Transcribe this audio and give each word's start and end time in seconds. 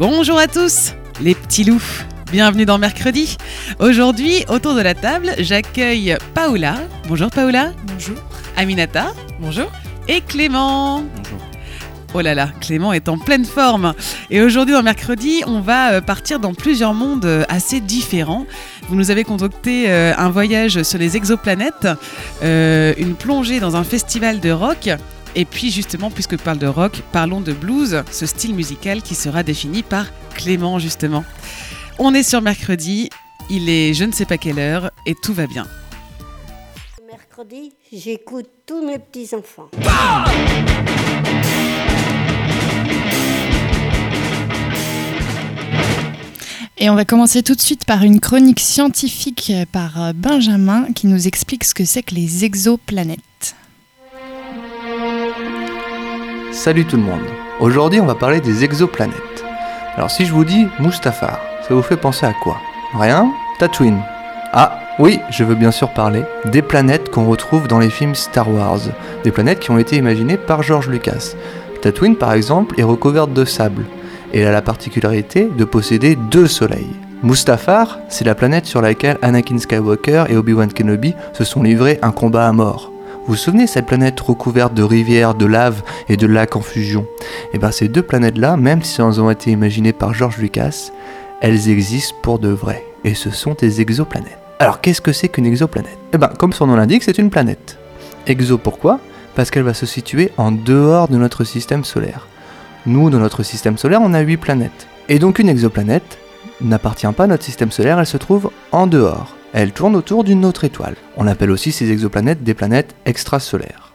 Bonjour 0.00 0.38
à 0.38 0.46
tous, 0.46 0.94
les 1.20 1.34
petits 1.34 1.62
loups. 1.62 2.06
Bienvenue 2.32 2.64
dans 2.64 2.78
Mercredi. 2.78 3.36
Aujourd'hui, 3.80 4.46
autour 4.48 4.74
de 4.74 4.80
la 4.80 4.94
table, 4.94 5.34
j'accueille 5.36 6.16
Paola. 6.32 6.76
Bonjour 7.06 7.28
Paola. 7.28 7.74
Bonjour. 7.84 8.16
Aminata. 8.56 9.08
Bonjour. 9.40 9.70
Et 10.08 10.22
Clément. 10.22 11.02
Bonjour. 11.02 11.38
Oh 12.14 12.22
là 12.22 12.34
là, 12.34 12.48
Clément 12.62 12.94
est 12.94 13.10
en 13.10 13.18
pleine 13.18 13.44
forme. 13.44 13.92
Et 14.30 14.40
aujourd'hui, 14.40 14.72
dans 14.72 14.82
Mercredi, 14.82 15.42
on 15.46 15.60
va 15.60 15.90
euh, 15.92 16.00
partir 16.00 16.40
dans 16.40 16.54
plusieurs 16.54 16.94
mondes 16.94 17.26
euh, 17.26 17.44
assez 17.50 17.80
différents. 17.80 18.46
Vous 18.88 18.96
nous 18.96 19.10
avez 19.10 19.22
concocté 19.22 19.90
euh, 19.90 20.14
un 20.16 20.30
voyage 20.30 20.82
sur 20.82 20.98
les 20.98 21.18
exoplanètes, 21.18 21.86
une 22.42 23.16
plongée 23.16 23.60
dans 23.60 23.76
un 23.76 23.84
festival 23.84 24.40
de 24.40 24.50
rock. 24.50 24.88
Et 25.34 25.44
puis 25.44 25.70
justement, 25.70 26.10
puisque 26.10 26.38
je 26.38 26.42
parle 26.42 26.58
de 26.58 26.66
rock, 26.66 27.02
parlons 27.12 27.40
de 27.40 27.52
blues, 27.52 28.02
ce 28.10 28.26
style 28.26 28.54
musical 28.54 29.02
qui 29.02 29.14
sera 29.14 29.42
défini 29.42 29.82
par 29.82 30.06
Clément 30.34 30.78
justement. 30.78 31.24
On 31.98 32.14
est 32.14 32.22
sur 32.22 32.42
mercredi, 32.42 33.10
il 33.48 33.68
est 33.68 33.94
je 33.94 34.04
ne 34.04 34.12
sais 34.12 34.24
pas 34.24 34.38
quelle 34.38 34.58
heure 34.58 34.90
et 35.06 35.14
tout 35.14 35.32
va 35.32 35.46
bien. 35.46 35.66
Mercredi, 37.06 37.72
j'écoute 37.92 38.48
tous 38.66 38.84
mes 38.84 38.98
petits-enfants. 38.98 39.70
Et 46.82 46.88
on 46.88 46.94
va 46.94 47.04
commencer 47.04 47.42
tout 47.42 47.54
de 47.54 47.60
suite 47.60 47.84
par 47.84 48.04
une 48.04 48.20
chronique 48.20 48.58
scientifique 48.58 49.52
par 49.70 50.02
euh, 50.02 50.12
Benjamin 50.14 50.86
qui 50.94 51.08
nous 51.08 51.28
explique 51.28 51.64
ce 51.64 51.74
que 51.74 51.84
c'est 51.84 52.02
que 52.02 52.14
les 52.14 52.46
exoplanètes. 52.46 53.20
Salut 56.52 56.84
tout 56.84 56.96
le 56.96 57.04
monde. 57.04 57.20
Aujourd'hui, 57.60 58.00
on 58.00 58.06
va 58.06 58.16
parler 58.16 58.40
des 58.40 58.64
exoplanètes. 58.64 59.44
Alors 59.96 60.10
si 60.10 60.26
je 60.26 60.32
vous 60.32 60.44
dis 60.44 60.66
Mustafar, 60.80 61.38
ça 61.66 61.74
vous 61.74 61.82
fait 61.82 61.96
penser 61.96 62.26
à 62.26 62.32
quoi? 62.32 62.56
Rien? 62.98 63.32
Tatooine. 63.60 64.02
Ah, 64.52 64.80
oui, 64.98 65.20
je 65.30 65.44
veux 65.44 65.54
bien 65.54 65.70
sûr 65.70 65.90
parler 65.90 66.24
des 66.46 66.60
planètes 66.60 67.08
qu'on 67.10 67.26
retrouve 67.26 67.68
dans 67.68 67.78
les 67.78 67.88
films 67.88 68.16
Star 68.16 68.52
Wars, 68.52 68.80
des 69.22 69.30
planètes 69.30 69.60
qui 69.60 69.70
ont 69.70 69.78
été 69.78 69.96
imaginées 69.96 70.36
par 70.36 70.64
George 70.64 70.88
Lucas. 70.88 71.34
Tatooine 71.82 72.16
par 72.16 72.32
exemple 72.32 72.78
est 72.80 72.84
recouverte 72.84 73.32
de 73.32 73.44
sable 73.44 73.84
et 74.32 74.40
elle 74.40 74.48
a 74.48 74.52
la 74.52 74.62
particularité 74.62 75.48
de 75.56 75.64
posséder 75.64 76.16
deux 76.16 76.48
soleils. 76.48 76.96
Mustafar, 77.22 78.00
c'est 78.08 78.24
la 78.24 78.34
planète 78.34 78.66
sur 78.66 78.82
laquelle 78.82 79.18
Anakin 79.22 79.58
Skywalker 79.58 80.24
et 80.28 80.36
Obi-Wan 80.36 80.72
Kenobi 80.72 81.14
se 81.32 81.44
sont 81.44 81.62
livrés 81.62 82.00
un 82.02 82.10
combat 82.10 82.48
à 82.48 82.52
mort. 82.52 82.89
Vous 83.20 83.34
vous 83.34 83.36
souvenez 83.36 83.66
cette 83.66 83.86
planète 83.86 84.18
recouverte 84.18 84.74
de 84.74 84.82
rivières, 84.82 85.34
de 85.34 85.44
lave 85.44 85.82
et 86.08 86.16
de 86.16 86.26
lacs 86.26 86.56
en 86.56 86.62
fusion? 86.62 87.06
Et 87.52 87.58
bien 87.58 87.70
ces 87.70 87.86
deux 87.86 88.02
planètes-là, 88.02 88.56
même 88.56 88.82
si 88.82 89.00
elles 89.00 89.20
ont 89.20 89.30
été 89.30 89.50
imaginées 89.50 89.92
par 89.92 90.14
George 90.14 90.38
Lucas, 90.38 90.90
elles 91.40 91.68
existent 91.68 92.16
pour 92.22 92.38
de 92.38 92.48
vrai. 92.48 92.84
Et 93.04 93.14
ce 93.14 93.30
sont 93.30 93.54
des 93.54 93.80
exoplanètes. 93.82 94.38
Alors 94.58 94.80
qu'est-ce 94.80 95.02
que 95.02 95.12
c'est 95.12 95.28
qu'une 95.28 95.46
exoplanète? 95.46 95.98
Eh 96.12 96.18
bien 96.18 96.28
comme 96.28 96.52
son 96.52 96.66
nom 96.66 96.76
l'indique, 96.76 97.02
c'est 97.02 97.18
une 97.18 97.30
planète. 97.30 97.78
Exo 98.26 98.58
pourquoi? 98.58 98.98
Parce 99.34 99.50
qu'elle 99.50 99.62
va 99.64 99.74
se 99.74 99.86
situer 99.86 100.32
en 100.38 100.50
dehors 100.50 101.08
de 101.08 101.16
notre 101.16 101.44
système 101.44 101.84
solaire. 101.84 102.26
Nous, 102.86 103.10
dans 103.10 103.20
notre 103.20 103.42
système 103.42 103.76
solaire, 103.78 104.00
on 104.02 104.14
a 104.14 104.20
8 104.20 104.38
planètes. 104.38 104.86
Et 105.08 105.18
donc 105.18 105.38
une 105.38 105.48
exoplanète 105.48 106.18
n'appartient 106.62 107.06
pas 107.14 107.24
à 107.24 107.28
notre 107.28 107.44
système 107.44 107.70
solaire, 107.70 107.98
elle 107.98 108.06
se 108.06 108.16
trouve 108.16 108.50
en 108.72 108.86
dehors. 108.86 109.36
Elle 109.52 109.72
tourne 109.72 109.96
autour 109.96 110.22
d'une 110.22 110.44
autre 110.44 110.64
étoile. 110.64 110.94
On 111.16 111.26
appelle 111.26 111.50
aussi 111.50 111.72
ces 111.72 111.90
exoplanètes 111.90 112.44
des 112.44 112.54
planètes 112.54 112.94
extrasolaires. 113.04 113.92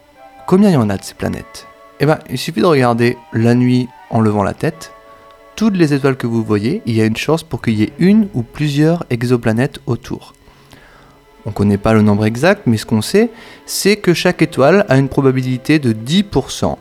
Combien 0.48 0.70
il 0.70 0.74
y 0.74 0.78
en 0.78 0.90
a 0.90 0.98
de 0.98 1.04
ces 1.04 1.14
planètes? 1.14 1.68
Eh 2.02 2.06
bien, 2.06 2.20
il 2.30 2.38
suffit 2.38 2.60
de 2.60 2.66
regarder 2.66 3.18
la 3.32 3.56
nuit 3.56 3.88
en 4.10 4.20
levant 4.20 4.44
la 4.44 4.54
tête. 4.54 4.92
Toutes 5.56 5.78
les 5.78 5.94
étoiles 5.94 6.18
que 6.18 6.28
vous 6.28 6.44
voyez, 6.44 6.82
il 6.86 6.96
y 6.96 7.02
a 7.02 7.06
une 7.06 7.16
chance 7.16 7.44
pour 7.44 7.62
qu'il 7.62 7.76
y 7.76 7.84
ait 7.84 7.94
une 8.00 8.28
ou 8.34 8.44
plusieurs 8.44 9.06
exoplanètes 9.10 9.80
autour. 9.86 10.34
On 11.46 11.52
ne 11.52 11.56
connaît 11.56 11.78
pas 11.78 11.94
le 11.94 12.02
nombre 12.02 12.26
exact, 12.26 12.64
mais 12.66 12.76
ce 12.76 12.86
qu'on 12.86 13.02
sait, 13.02 13.30
c'est 13.66 13.96
que 13.96 14.14
chaque 14.14 14.42
étoile 14.42 14.86
a 14.90 14.98
une 14.98 15.08
probabilité 15.08 15.80
de 15.80 15.94
10% 15.94 16.76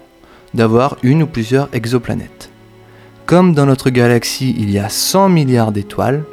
d'avoir 0.54 0.96
une 1.02 1.22
ou 1.22 1.26
plusieurs 1.26 1.68
exoplanètes. 1.72 2.50
Comme 3.26 3.54
dans 3.54 3.66
notre 3.66 3.90
galaxie, 3.90 4.54
il 4.58 4.70
y 4.70 4.78
a 4.78 4.88
100 4.88 5.28
milliards 5.28 5.70
d'étoiles, 5.70 6.24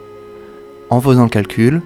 en 0.90 1.00
faisant 1.00 1.24
le 1.24 1.30
calcul, 1.30 1.82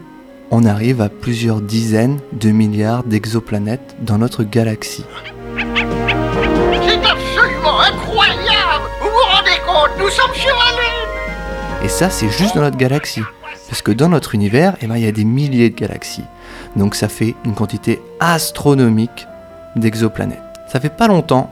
on 0.52 0.64
arrive 0.66 1.02
à 1.02 1.10
plusieurs 1.10 1.62
dizaines 1.62 2.20
de 2.34 2.50
milliards 2.50 3.04
d'exoplanètes 3.04 3.96
dans 4.02 4.18
notre 4.18 4.44
galaxie. 4.44 5.06
C'est 5.58 7.06
absolument 7.06 7.80
incroyable 7.82 8.86
Vous 9.02 9.08
vous 9.10 9.36
rendez 9.36 9.60
compte? 9.66 9.92
Nous 10.00 10.10
sommes 10.10 10.34
sur 10.34 10.56
la 10.56 10.72
Lune 10.72 11.84
Et 11.84 11.90
ça, 11.90 12.10
c'est 12.10 12.30
juste 12.30 12.56
dans 12.56 12.62
notre 12.62 12.78
galaxie. 12.78 13.24
Parce 13.70 13.82
que 13.82 13.92
dans 13.92 14.10
notre 14.10 14.36
univers, 14.36 14.76
eh 14.82 14.88
ben, 14.88 14.98
il 14.98 15.04
y 15.04 15.08
a 15.08 15.12
des 15.12 15.26
milliers 15.26 15.70
de 15.70 15.76
galaxies. 15.76 16.24
Donc 16.76 16.96
ça 16.96 17.10
fait 17.10 17.36
une 17.46 17.56
quantité 17.56 18.02
astronomique 18.20 19.28
d'exoplanètes. 19.76 20.40
Ça 20.72 20.80
fait 20.80 20.90
pas 20.90 21.08
longtemps 21.08 21.50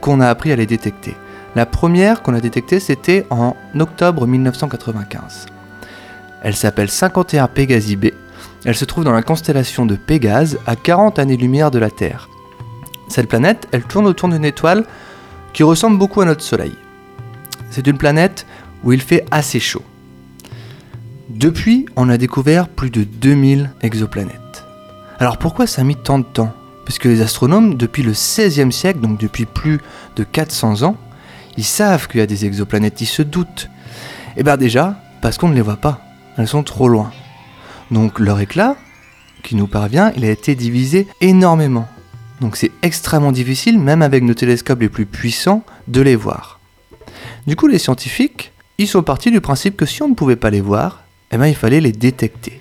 qu'on 0.00 0.20
a 0.20 0.28
appris 0.28 0.52
à 0.52 0.56
les 0.56 0.66
détecter. 0.66 1.14
La 1.54 1.66
première 1.66 2.22
qu'on 2.22 2.34
a 2.34 2.40
détectée, 2.40 2.80
c'était 2.80 3.26
en 3.30 3.54
octobre 3.78 4.26
1995. 4.26 5.46
Elle 6.46 6.54
s'appelle 6.54 6.88
51 6.88 7.48
Pégasi 7.48 7.96
B. 7.96 8.06
Elle 8.64 8.76
se 8.76 8.84
trouve 8.84 9.02
dans 9.02 9.10
la 9.10 9.22
constellation 9.22 9.84
de 9.84 9.96
Pégase, 9.96 10.60
à 10.64 10.76
40 10.76 11.18
années-lumière 11.18 11.72
de 11.72 11.80
la 11.80 11.90
Terre. 11.90 12.28
Cette 13.08 13.28
planète, 13.28 13.66
elle 13.72 13.82
tourne 13.82 14.06
autour 14.06 14.28
d'une 14.28 14.44
étoile 14.44 14.84
qui 15.52 15.64
ressemble 15.64 15.98
beaucoup 15.98 16.20
à 16.20 16.24
notre 16.24 16.44
Soleil. 16.44 16.76
C'est 17.72 17.88
une 17.88 17.98
planète 17.98 18.46
où 18.84 18.92
il 18.92 19.02
fait 19.02 19.24
assez 19.32 19.58
chaud. 19.58 19.82
Depuis, 21.30 21.86
on 21.96 22.08
a 22.08 22.16
découvert 22.16 22.68
plus 22.68 22.90
de 22.90 23.02
2000 23.02 23.72
exoplanètes. 23.82 24.64
Alors 25.18 25.38
pourquoi 25.38 25.66
ça 25.66 25.82
a 25.82 25.84
mis 25.84 25.96
tant 25.96 26.20
de 26.20 26.24
temps? 26.24 26.54
Parce 26.84 27.00
que 27.00 27.08
les 27.08 27.22
astronomes, 27.22 27.74
depuis 27.74 28.04
le 28.04 28.12
16e 28.12 28.70
siècle, 28.70 29.00
donc 29.00 29.18
depuis 29.18 29.46
plus 29.46 29.80
de 30.14 30.22
400 30.22 30.84
ans, 30.84 30.96
ils 31.56 31.64
savent 31.64 32.06
qu'il 32.06 32.20
y 32.20 32.22
a 32.22 32.26
des 32.28 32.44
exoplanètes, 32.44 33.00
ils 33.00 33.06
se 33.06 33.22
doutent. 33.22 33.68
Et 34.36 34.44
bien 34.44 34.56
déjà, 34.56 34.94
parce 35.20 35.38
qu'on 35.38 35.48
ne 35.48 35.54
les 35.56 35.60
voit 35.60 35.78
pas, 35.78 36.05
elles 36.38 36.48
sont 36.48 36.62
trop 36.62 36.88
loin. 36.88 37.10
Donc 37.90 38.18
leur 38.18 38.40
éclat, 38.40 38.76
qui 39.42 39.54
nous 39.56 39.66
parvient, 39.66 40.12
il 40.16 40.24
a 40.24 40.30
été 40.30 40.54
divisé 40.54 41.06
énormément. 41.20 41.88
Donc 42.40 42.56
c'est 42.56 42.72
extrêmement 42.82 43.32
difficile, 43.32 43.78
même 43.78 44.02
avec 44.02 44.22
nos 44.22 44.34
télescopes 44.34 44.80
les 44.80 44.88
plus 44.88 45.06
puissants, 45.06 45.62
de 45.88 46.00
les 46.00 46.16
voir. 46.16 46.60
Du 47.46 47.56
coup, 47.56 47.66
les 47.66 47.78
scientifiques, 47.78 48.52
ils 48.78 48.88
sont 48.88 49.02
partis 49.02 49.30
du 49.30 49.40
principe 49.40 49.76
que 49.76 49.86
si 49.86 50.02
on 50.02 50.08
ne 50.08 50.14
pouvait 50.14 50.36
pas 50.36 50.50
les 50.50 50.60
voir, 50.60 51.04
eh 51.30 51.38
ben, 51.38 51.46
il 51.46 51.54
fallait 51.54 51.80
les 51.80 51.92
détecter. 51.92 52.60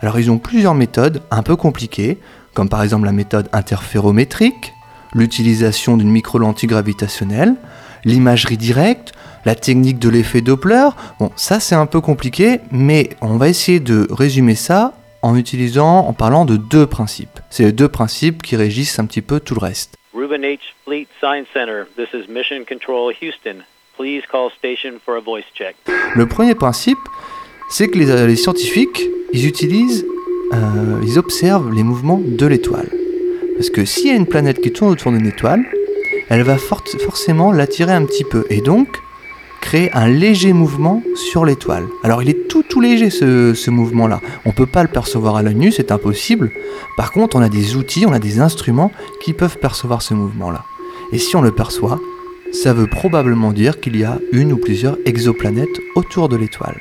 Alors 0.00 0.18
ils 0.18 0.30
ont 0.30 0.38
plusieurs 0.38 0.74
méthodes 0.74 1.22
un 1.30 1.42
peu 1.42 1.56
compliquées, 1.56 2.18
comme 2.54 2.68
par 2.68 2.82
exemple 2.82 3.06
la 3.06 3.12
méthode 3.12 3.48
interférométrique, 3.52 4.72
l'utilisation 5.14 5.96
d'une 5.96 6.10
micro-lentille 6.10 6.68
gravitationnelle, 6.68 7.56
l'imagerie 8.04 8.56
directe, 8.56 9.12
la 9.46 9.54
technique 9.54 9.98
de 9.98 10.10
l'effet 10.10 10.42
Doppler. 10.42 10.88
Bon, 11.18 11.30
ça 11.36 11.60
c'est 11.60 11.74
un 11.74 11.86
peu 11.86 12.02
compliqué, 12.02 12.60
mais 12.70 13.10
on 13.22 13.38
va 13.38 13.48
essayer 13.48 13.80
de 13.80 14.06
résumer 14.10 14.56
ça 14.56 14.92
en 15.22 15.36
utilisant, 15.36 16.00
en 16.00 16.12
parlant 16.12 16.44
de 16.44 16.56
deux 16.56 16.86
principes. 16.86 17.40
C'est 17.48 17.62
les 17.62 17.72
deux 17.72 17.88
principes 17.88 18.42
qui 18.42 18.56
régissent 18.56 18.98
un 18.98 19.06
petit 19.06 19.22
peu 19.22 19.40
tout 19.40 19.54
le 19.54 19.60
reste. 19.60 19.94
Reuben 20.12 20.42
H. 20.42 20.58
Fleet 20.84 21.06
Science 21.20 21.46
Center. 21.54 21.84
This 21.96 22.08
is 22.12 22.30
Mission 22.30 22.64
Control 22.68 23.12
Houston. 23.22 23.62
Please 23.96 24.22
call 24.30 24.50
station 24.58 24.98
for 25.04 25.16
a 25.16 25.20
voice 25.20 25.44
check. 25.54 25.74
Le 26.14 26.26
premier 26.26 26.54
principe, 26.54 26.98
c'est 27.70 27.88
que 27.88 27.98
les, 27.98 28.26
les 28.26 28.36
scientifiques, 28.36 29.00
ils 29.32 29.46
utilisent, 29.46 30.04
euh, 30.52 31.00
ils 31.02 31.18
observent 31.18 31.72
les 31.72 31.82
mouvements 31.82 32.20
de 32.22 32.46
l'étoile. 32.46 32.90
Parce 33.56 33.70
que 33.70 33.84
s'il 33.84 34.08
y 34.08 34.10
a 34.10 34.14
une 34.14 34.26
planète 34.26 34.60
qui 34.60 34.70
tourne 34.70 34.90
autour 34.90 35.12
d'une 35.12 35.26
étoile, 35.26 35.64
elle 36.28 36.42
va 36.42 36.58
for- 36.58 36.84
forcément 37.04 37.52
l'attirer 37.52 37.92
un 37.92 38.04
petit 38.04 38.24
peu. 38.24 38.44
Et 38.50 38.60
donc, 38.60 38.88
crée 39.66 39.90
un 39.94 40.06
léger 40.06 40.52
mouvement 40.52 41.02
sur 41.16 41.44
l'étoile. 41.44 41.86
Alors 42.04 42.22
il 42.22 42.28
est 42.28 42.46
tout 42.46 42.62
tout 42.62 42.80
léger 42.80 43.10
ce, 43.10 43.68
mouvement-là. 43.68 44.20
On 44.44 44.50
ne 44.50 44.54
peut 44.54 44.64
pas 44.66 44.84
le 44.84 44.88
percevoir 44.88 45.34
à 45.34 45.42
l'œil 45.42 45.56
nu, 45.56 45.72
c'est 45.72 45.90
impossible. 45.90 46.52
Par 46.96 47.10
contre, 47.10 47.34
on 47.34 47.40
a 47.40 47.48
des 47.48 47.74
outils, 47.74 48.06
on 48.06 48.12
a 48.12 48.20
des 48.20 48.38
instruments 48.38 48.92
qui 49.20 49.32
peuvent 49.32 49.58
percevoir 49.58 50.02
ce 50.02 50.14
mouvement-là. 50.14 50.62
Et 51.10 51.18
si 51.18 51.34
on 51.34 51.42
le 51.42 51.50
perçoit, 51.50 51.98
ça 52.52 52.72
veut 52.72 52.86
probablement 52.86 53.50
dire 53.50 53.80
qu'il 53.80 53.96
y 53.96 54.04
a 54.04 54.20
une 54.30 54.52
ou 54.52 54.56
plusieurs 54.56 54.98
exoplanètes 55.04 55.80
autour 55.96 56.28
de 56.28 56.36
l'étoile. 56.36 56.80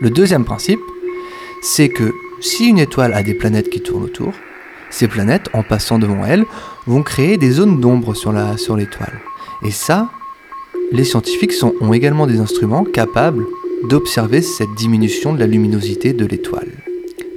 Le 0.00 0.08
deuxième 0.08 0.46
principe, 0.46 0.80
c'est 1.60 1.90
que 1.90 2.14
si 2.40 2.70
une 2.70 2.78
étoile 2.78 3.12
a 3.12 3.22
des 3.22 3.34
planètes 3.34 3.68
qui 3.68 3.82
tournent 3.82 4.04
autour, 4.04 4.32
ces 4.88 5.06
planètes, 5.06 5.50
en 5.52 5.62
passant 5.62 5.98
devant 5.98 6.24
elle, 6.24 6.46
vont 6.86 7.02
créer 7.02 7.36
des 7.36 7.50
zones 7.50 7.78
d'ombre 7.78 8.14
sur 8.14 8.32
l'étoile. 8.32 9.20
Et 9.62 9.70
ça, 9.70 10.08
les 10.90 11.04
scientifiques 11.04 11.52
ont 11.80 11.92
également 11.92 12.26
des 12.26 12.40
instruments 12.40 12.84
capables 12.84 13.44
d'observer 13.88 14.42
cette 14.42 14.74
diminution 14.76 15.32
de 15.32 15.38
la 15.38 15.46
luminosité 15.46 16.12
de 16.12 16.24
l'étoile. 16.24 16.68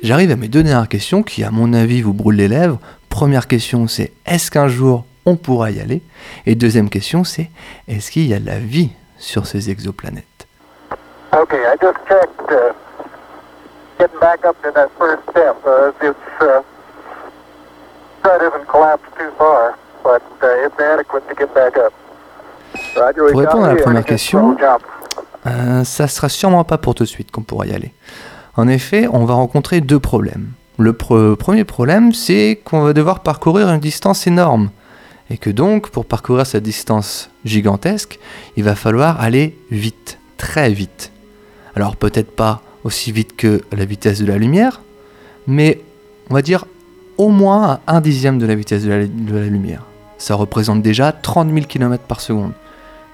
J'arrive 0.03 0.31
à 0.31 0.35
mes 0.35 0.47
deux 0.47 0.63
dernières 0.63 0.87
questions 0.87 1.21
qui, 1.21 1.43
à 1.43 1.51
mon 1.51 1.73
avis, 1.73 2.01
vous 2.01 2.13
brûlent 2.13 2.37
les 2.37 2.47
lèvres. 2.47 2.79
Première 3.09 3.47
question, 3.47 3.87
c'est 3.87 4.11
est-ce 4.25 4.49
qu'un 4.49 4.67
jour 4.67 5.05
on 5.25 5.35
pourra 5.35 5.69
y 5.69 5.79
aller? 5.79 6.01
Et 6.47 6.55
deuxième 6.55 6.89
question, 6.89 7.23
c'est 7.23 7.51
est-ce 7.87 8.09
qu'il 8.09 8.25
y 8.25 8.33
a 8.33 8.39
de 8.39 8.45
la 8.45 8.57
vie 8.57 8.89
sur 9.17 9.45
ces 9.45 9.69
exoplanètes? 9.69 10.25
Okay, 11.33 11.57
I 11.57 11.75
just 11.79 11.97
checked. 12.09 12.49
Uh, 12.49 12.73
getting 13.99 14.19
back 14.19 14.43
up 14.43 14.55
to 14.63 14.71
that 14.71 14.89
first 14.97 15.21
step, 15.29 15.55
uh, 15.65 15.91
it's 16.01 16.17
uh, 16.41 16.61
collapsed 18.67 19.13
too 19.17 19.31
far, 19.37 19.77
but 20.03 20.23
uh, 20.41 20.65
it's 20.65 20.79
adequate 20.79 21.27
to 21.29 21.35
get 21.35 21.53
back 21.53 21.77
up. 21.77 21.93
Pour 23.31 23.39
répondre 23.39 23.63
à 23.65 23.69
la 23.69 23.73
première 23.83 24.05
question. 24.05 24.55
Euh, 25.47 25.83
ça 25.83 26.07
sera 26.07 26.29
sûrement 26.29 26.63
pas 26.63 26.77
pour 26.77 26.93
tout 26.95 27.03
de 27.03 27.09
suite 27.09 27.31
qu'on 27.31 27.41
pourra 27.41 27.65
y 27.65 27.73
aller. 27.73 27.93
En 28.55 28.67
effet, 28.67 29.07
on 29.11 29.25
va 29.25 29.33
rencontrer 29.35 29.81
deux 29.81 29.99
problèmes. 29.99 30.49
Le 30.77 30.93
pre- 30.93 31.35
premier 31.35 31.63
problème, 31.63 32.13
c'est 32.13 32.59
qu'on 32.63 32.81
va 32.83 32.93
devoir 32.93 33.21
parcourir 33.21 33.69
une 33.69 33.79
distance 33.79 34.27
énorme. 34.27 34.69
Et 35.29 35.37
que 35.37 35.49
donc, 35.49 35.89
pour 35.89 36.05
parcourir 36.05 36.45
cette 36.45 36.63
distance 36.63 37.29
gigantesque, 37.45 38.19
il 38.57 38.63
va 38.63 38.75
falloir 38.75 39.21
aller 39.21 39.57
vite, 39.71 40.19
très 40.37 40.69
vite. 40.71 41.11
Alors 41.75 41.95
peut-être 41.95 42.31
pas 42.35 42.61
aussi 42.83 43.11
vite 43.13 43.35
que 43.37 43.61
la 43.71 43.85
vitesse 43.85 44.19
de 44.19 44.25
la 44.25 44.37
lumière, 44.37 44.81
mais 45.47 45.79
on 46.29 46.33
va 46.33 46.41
dire 46.41 46.65
au 47.17 47.29
moins 47.29 47.79
à 47.87 47.95
un 47.95 48.01
dixième 48.01 48.39
de 48.39 48.45
la 48.45 48.55
vitesse 48.55 48.83
de 48.83 48.89
la, 48.89 49.07
de 49.07 49.37
la 49.37 49.45
lumière. 49.45 49.83
Ça 50.17 50.35
représente 50.35 50.81
déjà 50.81 51.11
30 51.13 51.53
000 51.53 51.65
km 51.67 52.03
par 52.03 52.19
seconde. 52.19 52.51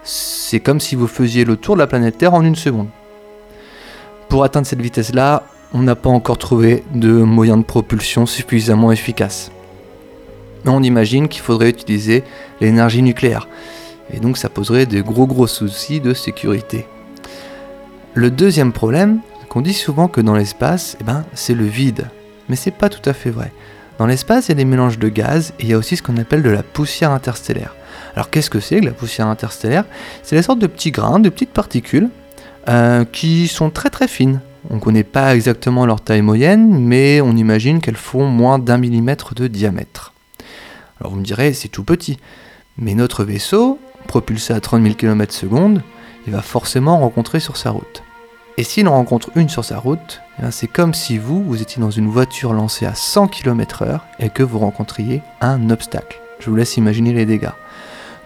C'est 0.09 0.61
comme 0.61 0.79
si 0.79 0.95
vous 0.95 1.05
faisiez 1.05 1.43
le 1.43 1.57
tour 1.57 1.75
de 1.75 1.81
la 1.81 1.87
planète 1.87 2.17
Terre 2.17 2.33
en 2.33 2.41
une 2.41 2.55
seconde. 2.55 2.87
Pour 4.29 4.45
atteindre 4.45 4.65
cette 4.65 4.79
vitesse-là, 4.81 5.43
on 5.73 5.79
n'a 5.79 5.95
pas 5.95 6.09
encore 6.09 6.37
trouvé 6.37 6.85
de 6.95 7.11
moyen 7.11 7.57
de 7.57 7.65
propulsion 7.65 8.25
suffisamment 8.25 8.93
efficace. 8.93 9.51
Mais 10.63 10.71
on 10.71 10.81
imagine 10.81 11.27
qu'il 11.27 11.41
faudrait 11.41 11.71
utiliser 11.71 12.23
l'énergie 12.61 13.01
nucléaire. 13.01 13.49
Et 14.13 14.21
donc 14.21 14.37
ça 14.37 14.47
poserait 14.47 14.85
de 14.85 15.01
gros 15.01 15.27
gros 15.27 15.45
soucis 15.45 15.99
de 15.99 16.13
sécurité. 16.13 16.87
Le 18.13 18.31
deuxième 18.31 18.71
problème, 18.71 19.19
qu'on 19.49 19.59
dit 19.59 19.73
souvent 19.73 20.07
que 20.07 20.21
dans 20.21 20.35
l'espace, 20.35 20.95
eh 21.01 21.03
ben, 21.03 21.25
c'est 21.33 21.53
le 21.53 21.65
vide. 21.65 22.07
Mais 22.47 22.55
c'est 22.55 22.71
pas 22.71 22.87
tout 22.87 23.07
à 23.09 23.11
fait 23.11 23.29
vrai. 23.29 23.51
Dans 23.97 24.05
l'espace, 24.05 24.47
il 24.47 24.51
y 24.51 24.51
a 24.53 24.55
des 24.55 24.63
mélanges 24.63 24.99
de 24.99 25.09
gaz 25.09 25.51
et 25.59 25.63
il 25.63 25.67
y 25.67 25.73
a 25.73 25.77
aussi 25.77 25.97
ce 25.97 26.01
qu'on 26.01 26.15
appelle 26.15 26.43
de 26.43 26.49
la 26.49 26.63
poussière 26.63 27.11
interstellaire. 27.11 27.75
Alors 28.15 28.29
qu'est-ce 28.29 28.49
que 28.49 28.59
c'est 28.59 28.79
que 28.79 28.85
la 28.85 28.91
poussière 28.91 29.27
interstellaire? 29.27 29.85
C'est 30.23 30.35
la 30.35 30.43
sorte 30.43 30.59
de 30.59 30.67
petits 30.67 30.91
grains, 30.91 31.19
de 31.19 31.29
petites 31.29 31.51
particules 31.51 32.09
euh, 32.69 33.05
qui 33.05 33.47
sont 33.47 33.69
très 33.69 33.89
très 33.89 34.07
fines. 34.07 34.41
On 34.69 34.75
ne 34.75 34.79
connaît 34.79 35.03
pas 35.03 35.35
exactement 35.35 35.85
leur 35.85 36.01
taille 36.01 36.21
moyenne, 36.21 36.79
mais 36.79 37.21
on 37.21 37.35
imagine 37.35 37.79
qu'elles 37.79 37.95
font 37.95 38.27
moins 38.27 38.59
d'un 38.59 38.77
millimètre 38.77 39.33
de 39.33 39.47
diamètre. 39.47 40.13
Alors 40.99 41.13
vous 41.13 41.19
me 41.19 41.23
direz, 41.23 41.53
c'est 41.53 41.69
tout 41.69 41.83
petit. 41.83 42.17
Mais 42.77 42.93
notre 42.93 43.23
vaisseau, 43.23 43.79
propulsé 44.07 44.53
à 44.53 44.59
30 44.59 44.83
000 44.83 44.95
km 44.95 45.33
secondes, 45.33 45.81
il 46.25 46.33
va 46.33 46.41
forcément 46.41 46.99
rencontrer 46.99 47.39
sur 47.39 47.55
sa 47.55 47.71
route. 47.71 48.03
Et 48.57 48.63
s'il 48.63 48.87
en 48.87 48.93
rencontre 48.93 49.29
une 49.35 49.49
sur 49.49 49.63
sa 49.63 49.77
route, 49.77 50.21
eh 50.41 50.51
c'est 50.51 50.67
comme 50.67 50.93
si 50.93 51.17
vous, 51.19 51.43
vous 51.43 51.61
étiez 51.61 51.79
dans 51.79 51.91
une 51.91 52.09
voiture 52.09 52.53
lancée 52.53 52.87
à 52.87 52.95
100 52.95 53.27
km/h 53.27 53.99
et 54.19 54.29
que 54.29 54.41
vous 54.41 54.57
rencontriez 54.57 55.21
un 55.41 55.69
obstacle. 55.69 56.19
Je 56.39 56.49
vous 56.49 56.55
laisse 56.55 56.75
imaginer 56.75 57.13
les 57.13 57.25
dégâts. 57.25 57.51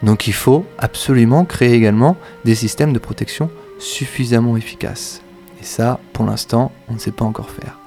Donc 0.03 0.27
il 0.27 0.33
faut 0.33 0.65
absolument 0.77 1.45
créer 1.45 1.74
également 1.74 2.18
des 2.45 2.56
systèmes 2.56 2.94
de 2.94 3.00
protection 3.00 3.50
suffisamment 3.80 4.57
efficaces. 4.57 5.21
Et 5.62 5.65
ça, 5.65 6.00
pour 6.13 6.25
l'instant, 6.25 6.71
on 6.89 6.94
ne 6.94 7.00
sait 7.00 7.12
pas 7.12 7.25
encore 7.25 7.50
faire. 7.50 7.77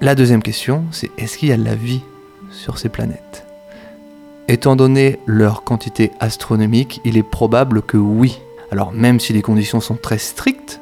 La 0.00 0.14
deuxième 0.14 0.42
question, 0.42 0.84
c'est 0.90 1.10
est-ce 1.18 1.38
qu'il 1.38 1.48
y 1.48 1.52
a 1.52 1.56
de 1.56 1.64
la 1.64 1.74
vie 1.74 2.02
sur 2.50 2.78
ces 2.78 2.88
planètes? 2.88 3.46
Étant 4.46 4.76
donné 4.76 5.18
leur 5.26 5.64
quantité 5.64 6.10
astronomique, 6.20 7.00
il 7.04 7.16
est 7.16 7.22
probable 7.22 7.82
que 7.82 7.96
oui. 7.96 8.40
Alors 8.70 8.92
même 8.92 9.18
si 9.18 9.32
les 9.32 9.42
conditions 9.42 9.80
sont 9.80 9.96
très 9.96 10.18
strictes, 10.18 10.80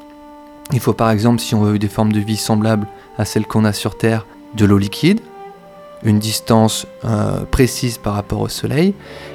il 0.73 0.81
faut 0.81 0.93
par 0.93 1.11
exemple, 1.11 1.41
si 1.41 1.55
on 1.55 1.63
veut 1.63 1.79
des 1.79 1.89
formes 1.89 2.13
de 2.13 2.21
vie 2.21 2.37
semblables 2.37 2.89
à 3.19 3.25
celles 3.25 3.47
qu'on 3.47 3.65
a 3.65 3.73
sur 3.73 3.97
Terre, 3.97 4.27
de 4.55 4.65
l'eau 4.65 4.79
liquide, 4.79 5.21
une 6.05 6.19
distance 6.19 6.87
euh, 7.05 7.45
précise 7.51 7.99
par 7.99 8.15
rapport 8.15 8.41
au 8.41 8.49
Soleil, 8.49 8.95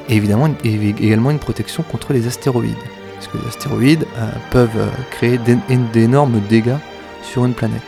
et 0.10 0.16
évidemment 0.16 0.50
également 0.64 1.32
une 1.32 1.40
protection 1.40 1.84
contre 1.84 2.14
les 2.14 2.28
astéroïdes. 2.28 2.76
Parce 3.16 3.28
que 3.28 3.38
les 3.38 3.48
astéroïdes 3.48 4.06
euh, 4.18 4.30
peuvent 4.52 4.70
euh, 4.78 4.90
créer 5.12 5.38
d'é- 5.38 5.58
d'énormes 5.94 6.40
dégâts 6.50 6.78
sur 7.24 7.46
une 7.46 7.54
planète. 7.54 7.82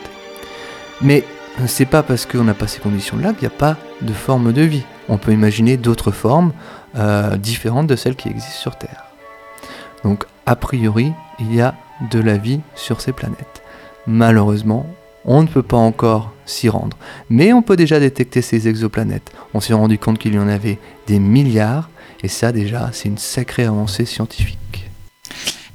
Mais 1.02 1.24
c'est 1.68 1.86
pas 1.86 2.04
parce 2.04 2.26
qu'on 2.26 2.44
n'a 2.44 2.54
pas 2.54 2.68
ces 2.68 2.80
conditions-là 2.80 3.34
qu'il 3.34 3.48
n'y 3.48 3.54
a 3.54 3.58
pas 3.58 3.78
de 4.02 4.14
forme 4.14 4.54
de 4.54 4.62
vie. 4.62 4.84
On 5.08 5.18
peut 5.18 5.32
imaginer 5.32 5.78
d'autres 5.78 6.12
formes 6.12 6.54
différentes 7.38 7.88
de 7.88 7.96
celles 7.96 8.16
qui 8.16 8.30
existent 8.30 8.60
sur 8.62 8.76
Terre. 8.78 9.06
Donc, 10.04 10.26
a 10.46 10.56
priori, 10.56 11.12
il 11.40 11.54
y 11.54 11.62
a 11.62 11.76
de 12.12 12.20
la 12.20 12.38
vie 12.38 12.62
sur 12.76 13.02
ces 13.02 13.12
planètes. 13.12 13.62
Malheureusement, 14.08 14.86
on 15.26 15.42
ne 15.44 15.48
peut 15.48 15.64
pas 15.64 15.78
encore 15.78 16.34
s'y 16.46 16.70
rendre. 16.70 16.98
Mais 17.30 17.54
on 17.54 17.62
peut 17.62 17.76
déjà 17.76 18.00
détecter 18.00 18.42
ces 18.42 18.68
exoplanètes. 18.68 19.32
On 19.54 19.60
s'est 19.60 19.74
rendu 19.74 19.98
compte 19.98 20.18
qu'il 20.18 20.34
y 20.34 20.40
en 20.40 20.48
avait 20.48 20.80
des 21.08 21.20
milliards, 21.20 21.90
et 22.24 22.28
ça 22.28 22.52
déjà, 22.52 22.90
c'est 22.94 23.10
une 23.10 23.18
sacrée 23.18 23.66
avancée 23.66 24.06
scientifique. 24.06 24.58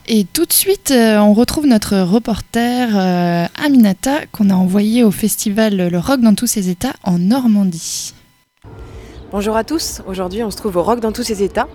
Et 0.06 0.26
tout 0.30 0.44
de 0.44 0.52
suite, 0.52 0.90
euh, 0.90 1.18
on 1.18 1.32
retrouve 1.32 1.66
notre 1.66 1.96
reporter 2.00 2.90
euh, 2.94 3.46
Aminata 3.64 4.26
qu'on 4.32 4.50
a 4.50 4.54
envoyé 4.54 5.02
au 5.02 5.10
festival 5.10 5.76
Le 5.76 5.98
Rock 5.98 6.20
dans 6.20 6.34
tous 6.34 6.46
ses 6.46 6.68
états 6.68 6.92
en 7.04 7.18
Normandie. 7.18 8.12
Bonjour 9.32 9.56
à 9.56 9.64
tous, 9.64 10.02
aujourd'hui 10.06 10.44
on 10.44 10.50
se 10.50 10.58
trouve 10.58 10.76
au 10.76 10.82
Rock 10.82 11.00
dans 11.00 11.10
tous 11.10 11.24
ses 11.24 11.42
états 11.42 11.66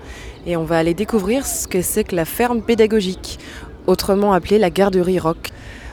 et 0.46 0.56
on 0.56 0.64
va 0.64 0.78
aller 0.78 0.94
découvrir 0.94 1.46
ce 1.46 1.68
que 1.68 1.82
c'est 1.82 2.04
que 2.04 2.16
la 2.16 2.24
ferme 2.24 2.62
pédagogique, 2.62 3.40
autrement 3.88 4.32
appelée 4.32 4.60
la 4.60 4.70
garderie 4.70 5.20
Rock. 5.20 5.50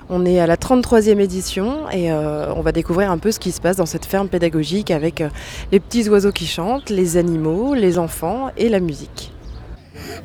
On 0.09 0.25
est 0.25 0.39
à 0.39 0.47
la 0.47 0.57
33e 0.57 1.19
édition 1.19 1.91
et 1.91 2.13
euh, 2.13 2.53
on 2.55 2.61
va 2.61 2.71
découvrir 2.71 3.11
un 3.11 3.19
peu 3.19 3.33
ce 3.33 3.41
qui 3.41 3.51
se 3.51 3.61
passe 3.61 3.77
dans 3.77 3.87
cette 3.87 4.05
ferme 4.05 4.29
pédagogique 4.29 4.93
avec 4.93 5.21
euh, 5.21 5.29
les 5.73 5.81
petits 5.81 6.09
oiseaux 6.09 6.31
qui 6.31 6.47
chantent, 6.47 6.91
les 6.91 7.17
animaux, 7.17 7.75
les 7.75 7.99
enfants 7.99 8.51
et 8.57 8.69
la 8.69 8.79
musique. 8.79 9.33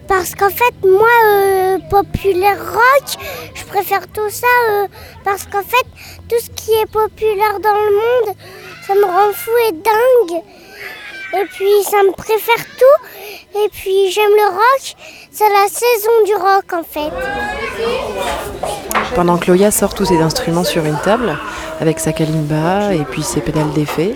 Parce 0.08 0.36
qu'en 0.36 0.50
fait, 0.50 0.74
moi, 0.84 1.08
euh, 1.26 1.78
populaire 1.90 2.60
rock, 2.60 3.18
je 3.56 3.66
préfère 3.66 4.08
tout 4.08 4.30
ça 4.30 4.48
parce 5.24 5.46
qu'en 5.46 5.64
fait, 5.64 5.86
tout 6.30 6.40
ce 6.40 6.50
qui 6.52 6.72
est 6.74 6.92
populaire 6.92 7.60
dans 7.64 7.74
le 7.74 8.28
monde, 8.28 8.36
ça 8.86 8.94
me 8.94 9.06
rend 9.06 9.34
fou 9.34 9.52
et 9.68 9.72
dingue. 9.72 10.44
Et 11.34 11.46
puis, 11.46 11.84
ça 11.84 11.98
me 12.04 12.12
préfère 12.12 12.66
tout. 12.78 13.60
Et 13.64 13.70
puis, 13.70 14.12
j'aime 14.12 14.32
le 14.36 14.50
rock. 14.50 14.96
C'est 15.32 15.50
la 15.50 15.68
saison 15.68 16.12
du 16.26 16.36
rock, 16.36 16.74
en 16.74 16.84
fait. 16.84 17.12
Pendant 19.16 19.38
que 19.38 19.48
Loya 19.48 19.72
sort 19.72 19.94
tous 19.94 20.06
ses 20.06 20.18
instruments 20.22 20.64
sur 20.64 20.86
une 20.86 20.98
table 21.04 21.38
avec 21.80 22.00
sa 22.00 22.12
kalimba 22.12 22.94
et 22.94 23.04
puis 23.04 23.24
ses 23.24 23.42
pédales 23.42 23.72
d'effet, 23.74 24.16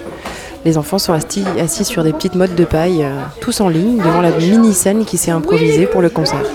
les 0.65 0.77
enfants 0.77 0.97
sont 0.97 1.13
assis, 1.13 1.45
assis 1.59 1.85
sur 1.85 2.03
des 2.03 2.11
petites 2.11 2.35
mottes 2.35 2.55
de 2.55 2.65
paille, 2.65 3.03
euh, 3.03 3.21
tous 3.39 3.61
en 3.61 3.69
ligne, 3.69 3.97
devant 3.97 4.21
la 4.21 4.31
mini-scène 4.31 5.05
qui 5.05 5.17
s'est 5.17 5.31
improvisée 5.31 5.85
pour 5.85 6.01
le 6.01 6.09
concert. 6.09 6.45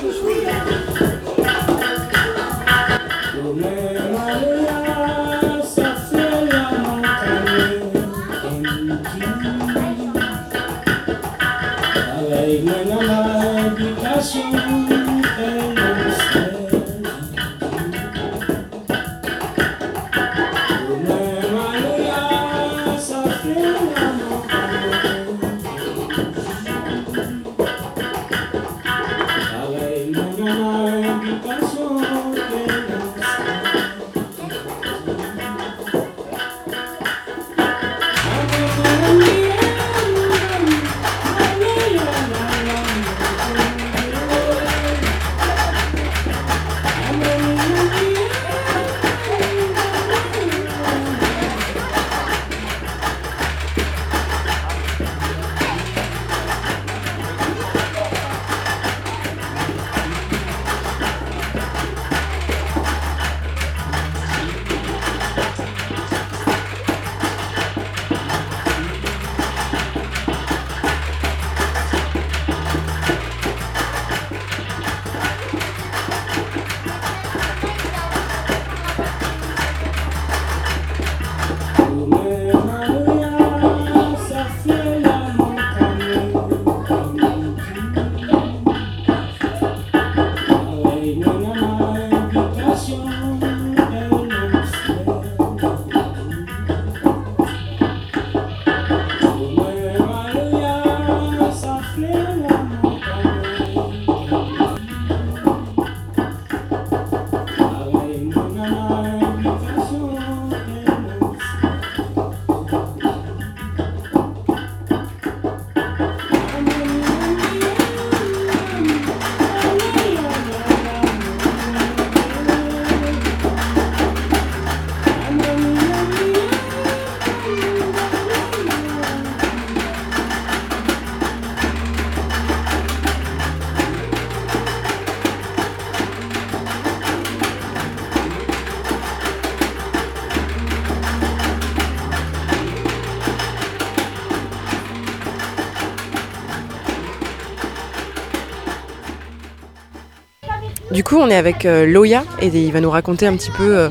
Avec 151.37 151.65
euh, 151.65 151.87
Loya 151.87 152.25
et 152.41 152.47
il 152.47 152.73
va 152.73 152.81
nous 152.81 152.91
raconter 152.91 153.27
un 153.27 153.37
petit 153.37 153.51
peu 153.51 153.77
euh, 153.77 153.89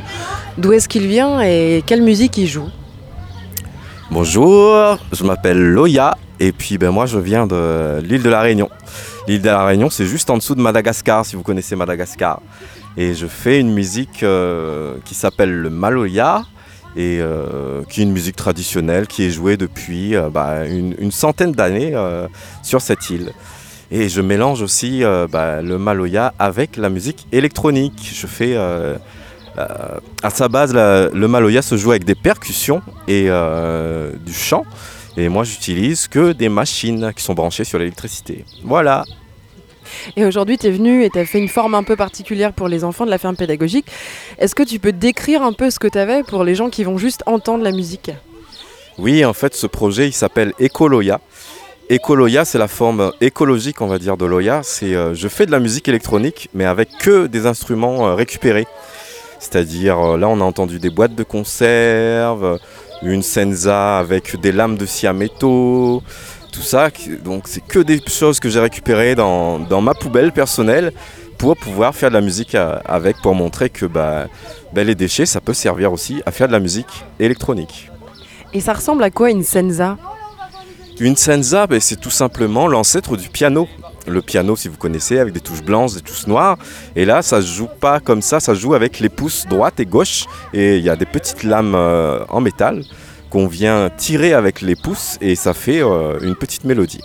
d'où 0.58 0.74
est-ce 0.74 0.90
qu'il 0.90 1.08
vient 1.08 1.42
et 1.42 1.84
quelle 1.86 2.02
musique 2.02 2.38
il 2.38 2.48
joue. 2.48 2.70
Bonjour, 4.12 4.98
je 5.12 5.24
m'appelle 5.24 5.60
Loya 5.60 6.18
et 6.40 6.52
puis 6.52 6.78
ben, 6.78 6.92
moi 6.92 7.06
je 7.06 7.20
viens 7.20 7.48
de 7.48 8.02
l'île 8.04 8.24
de 8.24 8.30
la 8.30 8.42
Réunion. 8.42 8.70
L'île 9.28 9.42
de 9.42 9.48
la 9.48 9.66
Réunion, 9.66 9.90
c'est 9.90 10.06
juste 10.06 10.30
en 10.30 10.38
dessous 10.38 10.56
de 10.56 10.62
Madagascar, 10.62 11.26
si 11.26 11.36
vous 11.36 11.44
connaissez 11.44 11.76
Madagascar. 11.76 12.42
Et 12.98 13.14
je 13.14 13.28
fais 13.28 13.60
une 13.60 13.74
musique 13.74 14.24
euh, 14.24 14.96
qui 15.06 15.14
s'appelle 15.14 15.54
le 15.54 15.70
Maloya 15.70 16.44
et 16.98 17.22
qui 17.88 18.02
est 18.02 18.04
une 18.04 18.12
musique 18.12 18.36
traditionnelle 18.36 19.08
qui 19.08 19.24
est 19.24 19.30
jouée 19.30 19.56
depuis 19.58 20.16
bah, 20.34 20.66
une, 20.66 21.12
centaine 21.12 21.52
d'années 21.52 21.94
sur 22.64 22.82
cette 22.82 23.10
île. 23.12 23.32
Et 23.92 24.08
je 24.10 24.22
mélange 24.22 24.62
aussi 24.62 25.04
euh, 25.04 25.28
bah, 25.28 25.62
le 25.62 25.78
Maloya 25.78 26.34
avec 26.38 26.78
la 26.78 26.90
musique 26.90 27.28
électronique. 27.32 28.12
Je 28.14 28.28
fais 28.28 28.56
euh, 28.56 28.96
euh, 29.58 29.66
à 30.22 30.30
sa 30.30 30.48
base, 30.48 30.74
la- 30.74 31.10
le 31.10 31.28
Maloya 31.28 31.62
se 31.62 31.76
joue 31.76 31.92
avec 31.92 32.04
des 32.04 32.16
percussions 32.16 32.82
et 33.08 33.30
du 34.26 34.34
chant. 34.34 34.64
Et 35.18 35.28
moi, 35.28 35.44
j'utilise 35.44 36.08
que 36.08 36.32
des 36.34 36.50
machines 36.50 37.12
qui 37.16 37.24
sont 37.24 37.34
branchées 37.34 37.64
sur 37.64 37.80
l'électricité. 37.80 38.46
Voilà. 38.64 39.04
Et 40.16 40.24
aujourd'hui, 40.24 40.58
tu 40.60 40.68
es 40.68 40.72
venu 40.72 41.04
et 41.04 41.10
tu 41.10 41.18
as 41.18 41.26
fait 41.26 41.40
une 41.40 41.48
forme 41.48 41.74
un 41.74 41.82
peu 41.84 41.96
particulière 41.96 42.54
pour 42.54 42.68
les 42.68 42.84
enfants 42.84 43.06
de 43.06 43.10
la 43.10 43.18
ferme 43.18 43.36
pédagogique. 43.36 43.88
Est-ce 44.38 44.54
que 44.54 44.62
tu 44.64 44.78
peux 44.78 44.92
décrire 44.92 45.42
un 45.42 45.52
peu 45.52 45.72
ce 45.72 45.80
que 45.80 45.88
tu 45.88 45.98
avais 45.98 46.22
pour 46.24 46.44
les 46.44 46.54
gens 46.54 46.70
qui 46.70 46.84
vont 46.84 47.00
juste 47.00 47.24
entendre 47.26 47.64
la 47.64 47.72
musique? 47.72 48.12
Oui, 49.00 49.26
en 49.26 49.34
fait, 49.34 49.56
ce 49.56 49.66
projet, 49.66 50.08
il 50.08 50.14
s'appelle 50.14 50.54
Ecoloya. 50.62 51.20
Ecoloya, 51.92 52.46
c'est 52.46 52.60
la 52.60 52.68
forme 52.68 53.12
écologique, 53.20 53.82
on 53.82 53.88
va 53.88 53.98
dire, 53.98 54.16
de 54.16 54.24
Loya. 54.24 54.62
C'est, 54.62 54.94
euh, 54.94 55.16
je 55.16 55.28
fais 55.28 55.48
de 55.48 55.52
la 55.52 55.60
musique 55.60 55.88
électronique, 55.88 56.48
mais 56.54 56.66
avec 56.66 56.90
que 57.00 57.26
des 57.26 57.48
instruments 57.48 58.08
euh, 58.08 58.14
récupérés. 58.14 58.68
C'est-à-dire, 59.40 59.98
euh, 59.98 60.18
là, 60.18 60.28
on 60.30 60.40
a 60.40 60.44
entendu 60.44 60.78
des 60.78 60.92
boîtes 60.92 61.16
de 61.16 61.24
conserve, 61.24 62.60
une 63.02 63.24
senza 63.24 63.98
avec 63.98 64.40
des 64.40 64.52
lames 64.52 64.78
de 64.78 64.86
scie 64.86 65.08
à 65.08 65.14
métaux, 65.14 66.04
tout 66.54 66.62
ça. 66.62 66.90
Donc, 67.24 67.48
c'est 67.48 67.66
que 67.66 67.80
des 67.80 68.00
choses 68.06 68.40
que 68.40 68.50
j'ai 68.50 68.60
récupérées 68.60 69.16
dans, 69.16 69.82
ma 69.82 69.96
poubelle 69.96 70.32
personnelle 70.32 70.94
pour 71.40 71.58
pouvoir 71.58 71.96
faire 71.96 72.10
de 72.10 72.16
la 72.16 72.22
musique 72.22 72.56
avec, 72.86 73.18
pour 73.24 73.34
montrer 73.34 73.72
que 73.72 73.88
bah, 73.88 74.28
bah, 74.74 74.84
les 74.84 74.94
déchets, 74.94 75.26
ça 75.26 75.42
peut 75.42 75.56
servir 75.56 75.92
aussi 75.92 76.22
à 76.28 76.32
faire 76.32 76.48
de 76.48 76.54
la 76.54 76.60
musique 76.60 77.04
électronique. 77.20 77.90
Et 78.54 78.62
ça 78.62 78.74
ressemble 78.74 79.04
à 79.04 79.10
quoi 79.10 79.32
une 79.32 79.44
senza? 79.44 79.98
Une 81.00 81.16
senza, 81.16 81.66
ben, 81.66 81.80
c'est 81.80 81.96
tout 81.96 82.10
simplement 82.10 82.68
l'ancêtre 82.68 83.16
du 83.16 83.30
piano. 83.30 83.70
Le 84.06 84.22
piano, 84.22 84.58
si 84.58 84.68
vous 84.68 84.76
connaissez, 84.76 85.18
avec 85.18 85.34
des 85.34 85.40
touches 85.40 85.64
blanches, 85.64 85.94
des 85.94 86.02
touches 86.02 86.28
noires. 86.28 86.58
Et 86.96 87.06
là, 87.06 87.22
ça 87.22 87.42
se 87.42 87.48
joue 87.48 87.70
pas 87.80 88.02
comme 88.02 88.22
ça, 88.22 88.42
ça 88.42 88.54
joue 88.54 88.74
avec 88.74 89.00
les 89.00 89.08
pouces 89.08 89.46
droite 89.48 89.80
et 89.80 89.86
gauche. 89.86 90.26
Et 90.54 90.78
il 90.78 90.84
y 90.84 90.90
a 90.90 90.98
des 90.98 91.06
petites 91.06 91.44
lames 91.44 91.74
euh, 91.74 92.20
en 92.28 92.42
métal 92.42 92.84
qu'on 93.30 93.48
vient 93.48 93.90
tirer 93.96 94.34
avec 94.34 94.62
les 94.62 94.76
pouces 94.76 95.18
et 95.22 95.36
ça 95.36 95.54
fait 95.54 95.82
euh, 95.82 96.20
une 96.22 96.36
petite 96.36 96.66
mélodie. 96.66 97.02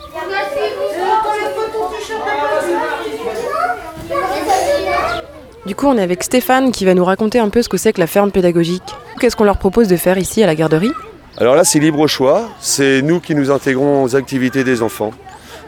Du 5.67 5.75
coup, 5.77 5.87
on 5.87 5.97
est 5.97 6.03
avec 6.03 6.25
Stéphane 6.25 6.73
qui 6.73 6.85
va 6.85 6.95
nous 6.95 7.05
raconter 7.05 7.39
un 7.39 7.49
peu 7.49 7.63
ce 7.63 7.69
que 7.69 7.77
c'est 7.77 7.93
que 7.93 8.01
la 8.01 8.07
ferme 8.07 8.33
pédagogique. 8.33 8.83
Qu'est-ce 9.21 9.37
qu'on 9.37 9.45
leur 9.45 9.59
propose 9.59 9.87
de 9.87 9.97
faire 9.97 10.19
ici 10.19 10.43
à 10.43 10.47
la 10.47 10.57
garderie? 10.57 10.93
Alors 11.38 11.57
là, 11.57 11.64
c'est 11.64 11.81
libre 11.81 12.07
choix. 12.07 12.49
C'est 12.61 13.03
nous 13.03 13.21
qui 13.21 13.35
nous 13.35 13.50
intégrons 13.50 14.05
aux 14.05 14.14
activités 14.17 14.62
des 14.64 14.83
enfants. 14.83 15.11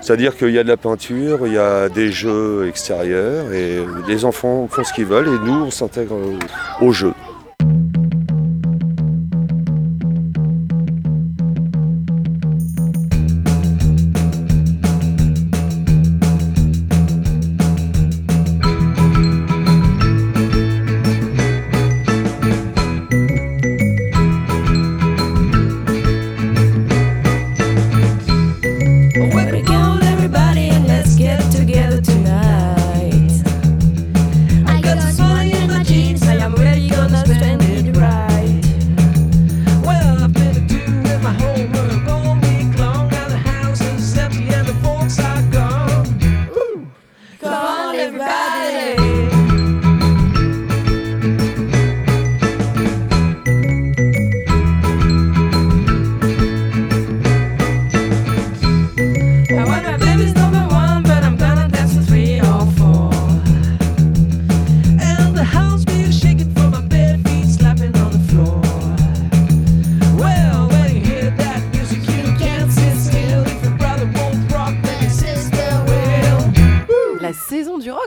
C'est-à-dire 0.01 0.37
qu'il 0.37 0.51
y 0.51 0.59
a 0.59 0.63
de 0.63 0.69
la 0.69 0.77
peinture, 0.77 1.41
il 1.47 1.55
y 1.55 1.59
a 1.59 1.89
des 1.89 2.13
jeux 2.13 2.69
extérieurs, 2.69 3.53
et 3.53 3.81
les 4.07 4.25
enfants 4.25 4.69
font 4.71 4.85
ce 4.85 4.93
qu'ils 4.93 5.07
veulent, 5.07 5.27
et 5.27 5.39
nous, 5.45 5.65
on 5.65 5.71
s'intègre 5.73 6.15
au- 6.15 6.85
aux 6.87 6.93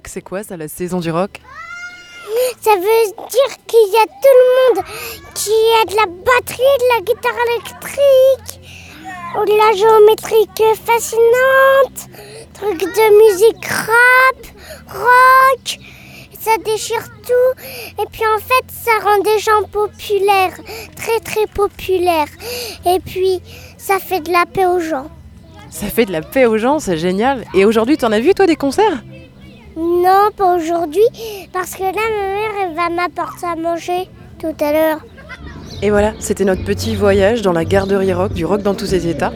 c'est 0.10 0.22
quoi 0.22 0.44
ça, 0.44 0.58
la 0.58 0.68
saison 0.68 1.00
du 1.00 1.12
rock? 1.12 1.40
Ça 2.62 2.76
veut 2.76 2.82
dire 2.82 3.58
qu'il 3.68 3.94
y 3.94 3.98
a 3.98 4.06
tout 4.06 4.36
le 4.40 4.76
monde 4.76 4.86
qui 5.36 5.52
a 5.82 5.86
de 5.86 5.96
la 5.96 6.06
batterie, 6.08 6.58
de 6.58 6.88
la 6.96 7.02
guitare 7.02 7.40
électrique, 7.48 8.60
ou 9.38 9.46
de 9.46 9.56
la 9.56 9.72
géométrique 9.76 10.64
fascinante, 10.84 12.10
truc 12.54 12.80
de 12.80 13.08
musique 13.24 13.66
rap, 13.66 14.48
rock. 14.88 15.80
Ça 16.40 16.58
déchire 16.66 17.04
tout. 17.28 18.02
Et 18.02 18.06
puis 18.12 18.24
en 18.36 18.40
fait, 18.40 18.66
ça 18.70 18.92
rend 19.04 19.20
des 19.22 19.40
gens 19.40 19.64
populaires, 19.72 20.58
très 20.96 21.20
très 21.20 21.46
populaires. 21.48 22.30
Et 22.86 23.00
puis, 23.00 23.42
ça 23.78 24.00
fait 24.00 24.22
de 24.22 24.32
la 24.32 24.46
paix 24.46 24.66
aux 24.66 24.80
gens. 24.80 25.10
Ça 25.70 25.88
fait 25.88 26.06
de 26.06 26.12
la 26.12 26.22
paix 26.22 26.46
aux 26.46 26.58
gens, 26.58 26.80
c'est 26.80 26.98
génial. 26.98 27.46
Et 27.54 27.66
aujourd'hui, 27.66 27.98
t'en 27.98 28.12
as 28.12 28.20
vu 28.20 28.34
toi 28.34 28.48
des 28.48 28.56
concerts? 28.56 29.04
Non, 29.80 30.30
pas 30.36 30.58
aujourd'hui, 30.58 31.06
parce 31.54 31.76
que 31.76 31.84
là, 31.84 31.92
ma 31.94 32.66
mère, 32.66 32.76
va 32.76 32.90
m'apporter 32.90 33.46
à 33.46 33.56
manger 33.56 34.10
tout 34.38 34.54
à 34.60 34.74
l'heure. 34.74 35.00
Et 35.82 35.90
voilà, 35.90 36.12
c'était 36.20 36.44
notre 36.44 36.66
petit 36.66 36.96
voyage 36.96 37.42
dans 37.42 37.54
la 37.54 37.64
garderie 37.64 38.12
rock, 38.12 38.34
du 38.34 38.46
rock 38.46 38.62
dans 38.62 38.74
tous 38.74 38.88
ses 38.88 39.08
états, 39.08 39.32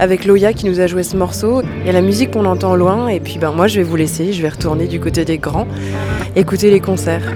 avec 0.00 0.24
Loya 0.24 0.54
qui 0.54 0.66
nous 0.66 0.80
a 0.80 0.88
joué 0.88 1.04
ce 1.04 1.16
morceau. 1.16 1.62
Il 1.82 1.86
y 1.86 1.88
a 1.88 1.92
la 1.92 2.00
musique 2.00 2.32
qu'on 2.32 2.46
entend 2.46 2.74
loin, 2.74 3.06
et 3.06 3.20
puis 3.20 3.38
ben, 3.38 3.52
moi 3.52 3.68
je 3.68 3.76
vais 3.76 3.84
vous 3.84 3.94
laisser, 3.94 4.32
je 4.32 4.42
vais 4.42 4.48
retourner 4.48 4.88
du 4.88 4.98
côté 4.98 5.24
des 5.24 5.38
grands, 5.38 5.68
écouter 6.34 6.72
les 6.72 6.80
concerts. 6.80 7.32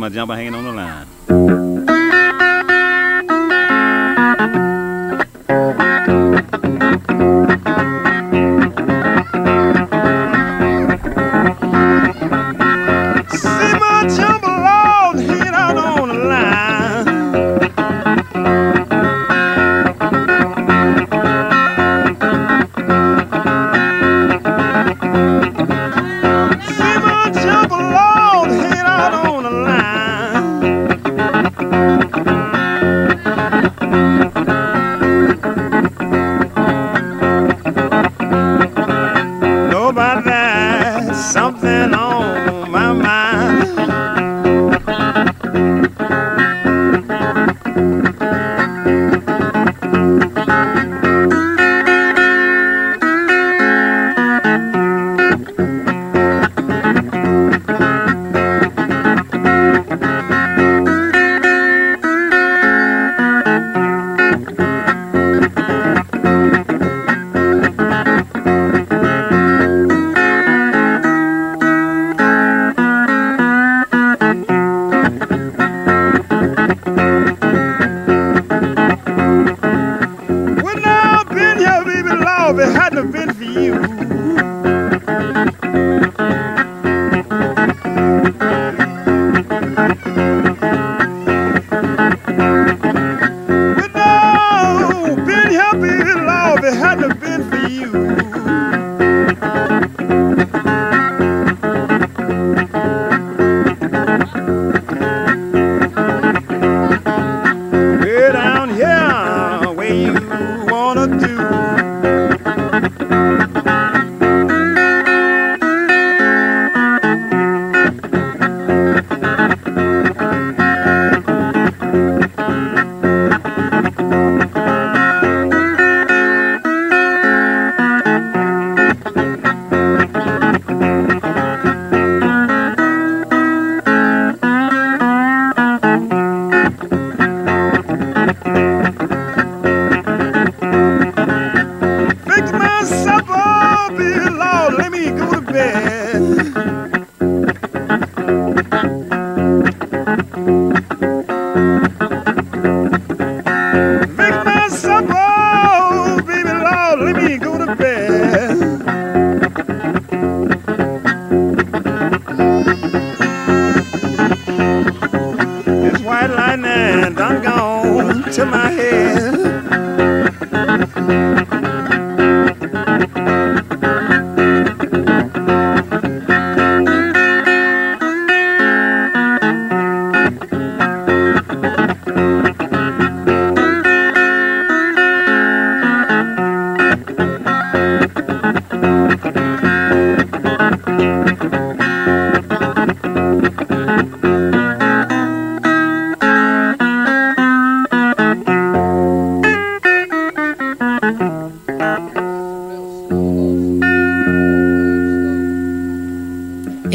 mà 0.00 0.08
ra 0.08 0.24
bà 0.24 0.36
hay 0.36 0.50
nó 0.50 0.72
là 0.72 1.04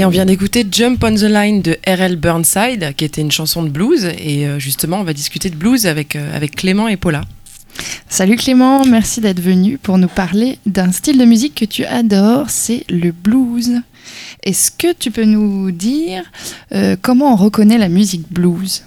Et 0.06 0.08
on 0.08 0.12
vient 0.12 0.28
d'écouter 0.28 0.64
Jump 0.72 1.04
on 1.04 1.16
the 1.16 1.22
Line 1.24 1.64
de 1.64 1.80
R.L. 1.88 2.18
Burnside, 2.18 2.94
qui 2.96 3.06
était 3.06 3.22
une 3.22 3.32
chanson 3.32 3.64
de 3.64 3.70
blues. 3.70 4.06
Et 4.20 4.46
euh, 4.46 4.60
justement, 4.60 5.00
on 5.00 5.04
va 5.04 5.14
discuter 5.14 5.50
de 5.50 5.56
blues 5.56 5.88
avec, 5.88 6.16
euh, 6.16 6.38
avec 6.38 6.56
Clément 6.56 6.88
et 6.88 6.96
Paula. 6.96 7.22
Salut 8.08 8.36
Clément, 8.36 8.86
merci 8.86 9.20
d'être 9.20 9.40
venu 9.40 9.80
pour 9.80 9.98
nous 9.98 10.08
parler 10.08 10.60
d'un 10.68 10.92
style 10.92 11.18
de 11.18 11.26
musique 11.26 11.56
que 11.56 11.66
tu 11.66 11.86
adores, 11.86 12.52
c'est 12.52 12.84
le 12.88 13.12
blues. 13.12 13.82
Est-ce 14.44 14.70
que 14.70 14.94
tu 14.94 15.10
peux 15.10 15.26
nous 15.26 15.72
dire 15.72 16.24
euh, 16.72 16.96
comment 17.02 17.34
on 17.34 17.36
reconnaît 17.36 17.80
la 17.80 17.90
musique 17.90 18.32
blues? 18.32 18.84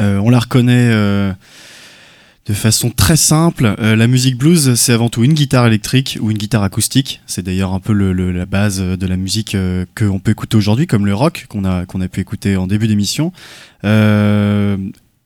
Euh, 0.00 0.18
on 0.24 0.30
la 0.30 0.38
reconnaît 0.38 0.88
euh, 0.90 1.34
de 2.48 2.54
façon 2.54 2.90
très 2.90 3.16
simple. 3.16 3.74
Euh, 3.78 3.94
la 3.94 4.06
musique 4.06 4.38
blues, 4.38 4.74
c'est 4.74 4.92
avant 4.92 5.10
tout 5.10 5.22
une 5.22 5.34
guitare 5.34 5.66
électrique 5.66 6.18
ou 6.20 6.30
une 6.30 6.38
guitare 6.38 6.62
acoustique. 6.62 7.20
C'est 7.26 7.44
d'ailleurs 7.44 7.74
un 7.74 7.80
peu 7.80 7.92
la 7.92 8.46
base 8.46 8.80
de 8.80 9.06
la 9.06 9.16
musique 9.16 9.54
euh, 9.54 9.84
qu'on 9.96 10.18
peut 10.18 10.30
écouter 10.30 10.56
aujourd'hui, 10.56 10.86
comme 10.86 11.04
le 11.04 11.14
rock 11.14 11.46
qu'on 11.48 11.64
a, 11.64 12.08
pu 12.08 12.20
écouter 12.20 12.56
en 12.56 12.66
début 12.66 12.88
d'émission. 12.88 13.32
Euh, 13.84 14.78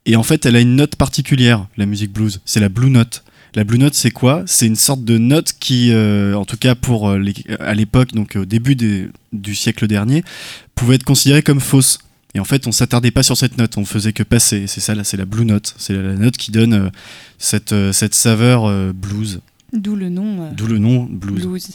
et 0.05 0.17
en 0.17 0.23
fait, 0.23 0.45
elle 0.45 0.57
a 0.57 0.59
une 0.59 0.75
note 0.75 0.97
particulière, 0.97 1.65
la 1.77 1.85
musique 1.85 2.11
blues. 2.11 2.41
C'est 2.43 2.59
la 2.59 2.69
blue 2.69 2.89
note. 2.89 3.23
La 3.55 3.63
blue 3.63 3.79
note, 3.79 3.93
c'est 3.93 4.11
quoi? 4.11 4.43
C'est 4.45 4.67
une 4.67 4.75
sorte 4.75 5.05
de 5.05 5.17
note 5.17 5.53
qui, 5.59 5.93
en 5.93 6.43
tout 6.43 6.57
cas 6.57 6.75
pour 6.75 7.11
à 7.11 7.73
l'époque, 7.75 8.13
donc 8.13 8.35
au 8.35 8.45
début 8.45 8.75
du 8.75 9.55
siècle 9.55 9.85
dernier, 9.87 10.23
pouvait 10.75 10.95
être 10.95 11.03
considérée 11.03 11.43
comme 11.43 11.61
fausse. 11.61 11.99
Et 12.35 12.39
en 12.39 12.45
fait, 12.45 12.65
on 12.67 12.71
s'attardait 12.71 13.11
pas 13.11 13.23
sur 13.23 13.37
cette 13.37 13.57
note, 13.57 13.77
on 13.77 13.85
faisait 13.85 14.13
que 14.13 14.23
passer. 14.23 14.65
C'est 14.67 14.81
ça, 14.81 14.95
là, 14.95 15.03
c'est 15.03 15.17
la 15.17 15.25
blue 15.25 15.45
note. 15.45 15.75
C'est 15.77 15.93
la 15.93 16.15
note 16.15 16.37
qui 16.37 16.51
donne 16.51 16.73
euh, 16.73 16.89
cette, 17.37 17.73
euh, 17.73 17.93
cette 17.93 18.15
saveur 18.15 18.65
euh, 18.65 18.91
blues. 18.91 19.41
D'où 19.71 19.95
le 19.95 20.09
nom. 20.09 20.51
D'où 20.51 20.67
le 20.67 20.79
nom 20.79 21.03
blues. 21.03 21.45
blues. 21.45 21.69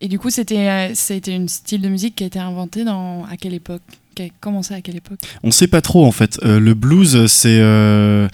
Et 0.00 0.08
du 0.08 0.18
coup, 0.18 0.30
c'était 0.30 0.92
c'était 0.94 1.34
une 1.34 1.48
style 1.48 1.82
de 1.82 1.88
musique 1.88 2.16
qui 2.16 2.24
a 2.24 2.26
été 2.26 2.38
inventé 2.38 2.84
dans 2.84 3.24
à 3.26 3.36
quelle 3.36 3.54
époque? 3.54 3.82
Qui 4.14 4.22
a 4.22 4.28
commencé 4.40 4.74
à 4.74 4.80
quelle 4.80 4.96
époque? 4.96 5.20
On 5.42 5.50
sait 5.50 5.66
pas 5.66 5.82
trop 5.82 6.06
en 6.06 6.12
fait. 6.12 6.40
Euh, 6.42 6.58
le 6.58 6.74
blues, 6.74 7.26
c'est 7.26 7.58
euh, 7.60 8.26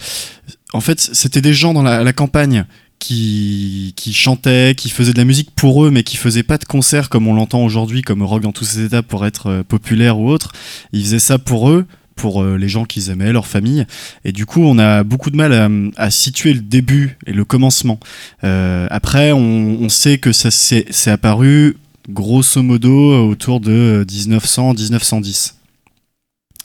en 0.73 0.81
fait 0.81 0.99
c'était 0.99 1.41
des 1.41 1.53
gens 1.53 1.73
dans 1.73 1.83
la 1.83 2.13
campagne 2.13 2.65
qui, 2.99 3.93
chantaient, 4.13 4.73
qui 4.75 4.89
faisaient 4.89 5.13
de 5.13 5.17
la 5.17 5.25
musique 5.25 5.51
pour 5.51 5.85
eux, 5.85 5.91
mais 5.91 6.03
qui 6.03 6.17
faisaient 6.17 6.43
pas 6.43 6.57
de 6.57 6.65
concert 6.65 7.09
comme 7.09 7.27
on 7.27 7.33
l'entend 7.33 7.63
aujourd'hui, 7.63 8.01
comme 8.01 8.23
rock 8.23 8.41
dans 8.41 8.51
tous 8.51 8.65
ses 8.65 8.85
états 8.85 9.03
pour 9.03 9.25
être 9.25 9.47
euh, 9.47 9.63
populaire 9.63 10.19
ou 10.19 10.29
autre. 10.29 10.51
Ils 10.91 11.03
faisaient 11.03 11.19
ça 11.19 11.37
pour 11.37 11.69
eux, 11.69 11.85
pour 12.15 12.41
euh, 12.41 12.57
les 12.57 12.69
gens 12.69 12.85
qu'ils 12.85 13.09
aimaient, 13.09 13.31
leur 13.31 13.47
famille. 13.47 13.85
Et 14.25 14.31
du 14.31 14.45
coup, 14.45 14.61
on 14.61 14.79
a 14.79 15.03
beaucoup 15.03 15.29
de 15.29 15.37
mal 15.37 15.91
à, 15.95 16.11
situer 16.11 16.53
le 16.53 16.61
début 16.61 17.17
et 17.25 17.33
le 17.33 17.45
commencement. 17.45 17.99
Euh, 18.43 18.87
après, 18.89 19.31
on, 19.31 19.77
on 19.81 19.89
sait 19.89 20.17
que 20.17 20.31
ça 20.31 20.51
s'est 20.51 20.85
apparu 21.09 21.77
grosso 22.09 22.61
modo 22.63 23.27
autour 23.29 23.59
de 23.59 24.05
1900-1910. 24.09 25.53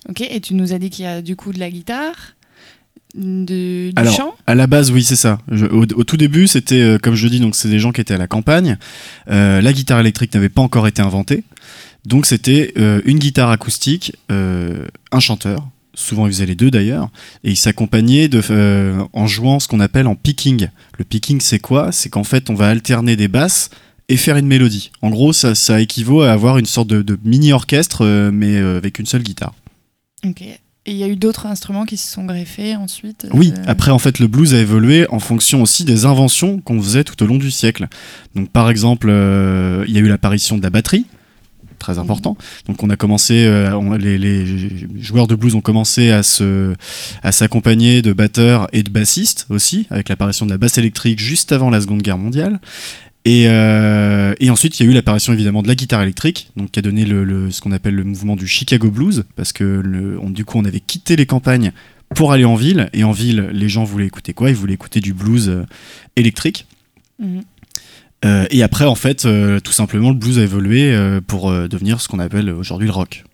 Ok, 0.09 0.21
et 0.21 0.41
tu 0.41 0.55
nous 0.55 0.73
as 0.73 0.79
dit 0.79 0.91
qu'il 0.91 1.05
y 1.05 1.09
a 1.09 1.23
du 1.23 1.37
coup 1.37 1.53
de 1.53 1.61
la 1.61 1.71
guitare, 1.71 2.35
de, 3.15 3.91
du 3.91 3.93
Alors, 3.97 4.15
à 4.47 4.55
la 4.55 4.67
base, 4.67 4.91
oui, 4.91 5.03
c'est 5.05 5.17
ça. 5.17 5.39
Je- 5.51 5.67
au, 5.67 5.83
au 5.83 6.05
tout 6.05 6.17
début, 6.17 6.47
c'était, 6.47 6.81
euh, 6.81 6.99
comme 6.99 7.15
je 7.15 7.29
dis, 7.29 7.41
donc 7.41 7.55
c'est 7.55 7.69
des 7.69 7.79
gens 7.79 7.93
qui 7.93 8.01
étaient 8.01 8.15
à 8.15 8.19
la 8.19 8.27
campagne. 8.27 8.79
Euh, 9.31 9.61
la 9.61 9.73
guitare 9.73 10.01
électrique 10.01 10.33
n'avait 10.35 10.49
pas 10.49 10.63
encore 10.63 10.87
été 10.89 11.03
inventée. 11.03 11.45
Donc, 12.07 12.27
c'était 12.27 12.73
euh, 12.79 13.01
une 13.05 13.19
guitare 13.19 13.51
acoustique, 13.51 14.17
un 14.31 15.21
chanteur. 15.21 15.69
Souvent, 15.95 16.27
ils 16.27 16.33
faisaient 16.33 16.47
les 16.47 16.55
deux 16.55 16.71
d'ailleurs. 16.71 17.11
Et 17.45 17.51
ils 17.51 17.57
s'accompagnaient 17.57 18.29
de, 18.29 18.41
en 19.13 19.27
jouant 19.27 19.61
ce 19.61 19.69
qu'on 19.69 19.79
appelle 19.81 20.07
en 20.07 20.15
picking. 20.15 20.69
Le 20.99 21.05
picking, 21.05 21.41
c'est 21.41 21.59
quoi? 21.61 21.93
C'est 21.93 22.09
qu'en 22.09 22.25
fait, 22.25 22.49
on 22.51 22.55
va 22.55 22.69
alterner 22.71 23.15
des 23.15 23.29
basses 23.29 23.69
et 24.09 24.17
faire 24.17 24.37
une 24.39 24.47
mélodie. 24.47 24.91
En 25.03 25.11
gros, 25.11 25.33
ça, 25.35 25.55
ça 25.55 25.81
équivaut 25.81 26.23
à 26.23 26.33
avoir 26.33 26.57
une 26.59 26.67
sorte 26.67 26.89
de, 26.89 27.03
de 27.03 27.19
mini-orchestre, 27.25 28.31
mais 28.33 28.57
avec 28.57 28.99
une 28.99 29.07
seule 29.07 29.23
guitare. 29.23 29.55
Ok. 30.27 30.43
Et 30.85 30.91
il 30.93 30.97
y 30.97 31.05
a 31.05 31.09
eu 31.09 31.15
d'autres 31.17 31.47
instruments 31.47 31.85
qui 31.85 31.97
se 31.97 32.11
sont 32.13 32.25
greffés 32.25 32.75
ensuite. 32.75 33.27
Oui, 33.33 33.53
euh, 33.57 33.63
après 33.69 33.93
en 33.93 34.01
fait 34.01 34.19
le 34.19 34.27
blues 34.27 34.53
a 34.53 34.59
évolué 34.59 35.07
en 35.11 35.21
fonction 35.21 35.63
aussi 35.63 35.85
des 35.85 36.07
inventions 36.07 36.59
qu'on 36.61 36.83
faisait 36.83 37.05
tout 37.05 37.23
au 37.23 37.27
long 37.27 37.37
du 37.39 37.53
siècle. 37.53 37.87
Donc 38.35 38.51
par 38.51 38.69
exemple, 38.69 39.07
euh, 39.11 39.85
il 39.87 39.95
y 39.95 39.99
a 39.99 40.01
eu 40.01 40.09
l'apparition 40.09 40.59
de 40.59 40.63
la 40.63 40.71
batterie, 40.71 41.07
très 41.79 41.99
important. 42.01 42.37
Donc 42.67 42.83
on 42.83 42.91
a 42.91 42.97
commencé, 42.97 43.45
euh, 43.47 43.77
on- 43.79 43.93
les, 43.93 44.19
les 44.19 44.45
joueurs 45.01 45.29
de 45.29 45.37
blues 45.37 45.55
ont 45.55 45.61
commencé 45.61 46.11
à 46.11 46.25
se, 46.25 46.75
à 47.23 47.31
s'accompagner 47.31 48.03
de 48.03 48.13
batteurs 48.13 48.67
et 48.73 48.83
de 48.83 48.91
bassistes 48.91 49.47
aussi, 49.51 49.87
avec 49.91 50.09
l'apparition 50.09 50.47
de 50.47 50.51
la 50.51 50.59
basse 50.59 50.79
électrique 50.79 51.21
juste 51.21 51.53
avant 51.53 51.71
la 51.71 51.81
Seconde 51.81 52.03
Guerre 52.03 52.19
mondiale. 52.19 52.61
Et, 53.25 53.45
euh, 53.49 54.35
et 54.41 54.51
ensuite, 54.51 54.79
il 54.81 54.85
y 54.85 54.89
a 54.89 54.91
eu 54.91 54.95
l'apparition 54.95 55.33
évidemment 55.33 55.63
de 55.63 55.69
la 55.69 55.75
guitare 55.77 56.03
électrique, 56.03 56.51
donc 56.57 56.73
qui 56.73 56.79
a 56.81 56.83
donné 56.83 57.05
le, 57.05 57.23
le- 57.25 57.51
ce 57.53 57.61
qu'on 57.61 57.71
appelle 57.73 57.95
le 57.95 58.03
mouvement 58.05 58.35
du 58.35 58.49
Chicago 58.49 58.91
Blues, 58.91 59.25
parce 59.37 59.53
que 59.53 59.63
le, 59.63 60.19
on- 60.21 60.31
du 60.31 60.45
coup, 60.45 60.59
on 60.59 60.65
avait 60.65 60.81
quitté 60.81 61.15
les 61.15 61.27
campagnes 61.27 61.73
pour 62.17 62.33
aller 62.33 62.45
en 62.45 62.57
ville, 62.57 62.91
et 62.93 63.05
en 63.05 63.13
ville, 63.13 63.49
les 63.53 63.69
gens 63.69 63.85
voulaient 63.85 64.07
écouter 64.07 64.35
quoi? 64.35 64.51
Ils 64.51 64.57
voulaient 64.57 64.75
écouter 64.75 65.01
du 65.01 65.15
blues 65.15 65.49
euh, 65.49 65.65
électrique. 66.17 66.67
Mhm. 67.21 67.43
Euh, 68.25 68.47
et 68.51 68.63
après, 68.63 68.85
en 68.87 68.95
fait, 68.97 69.25
euh, 69.25 69.61
tout 69.61 69.73
simplement, 69.73 70.11
le 70.11 70.17
blues 70.17 70.39
a 70.39 70.43
évolué 70.43 70.97
pour 71.27 71.51
devenir 71.69 72.01
ce 72.01 72.09
qu'on 72.09 72.19
appelle 72.21 72.51
aujourd'hui 72.51 72.87
le 72.89 72.93
rock. 72.93 73.25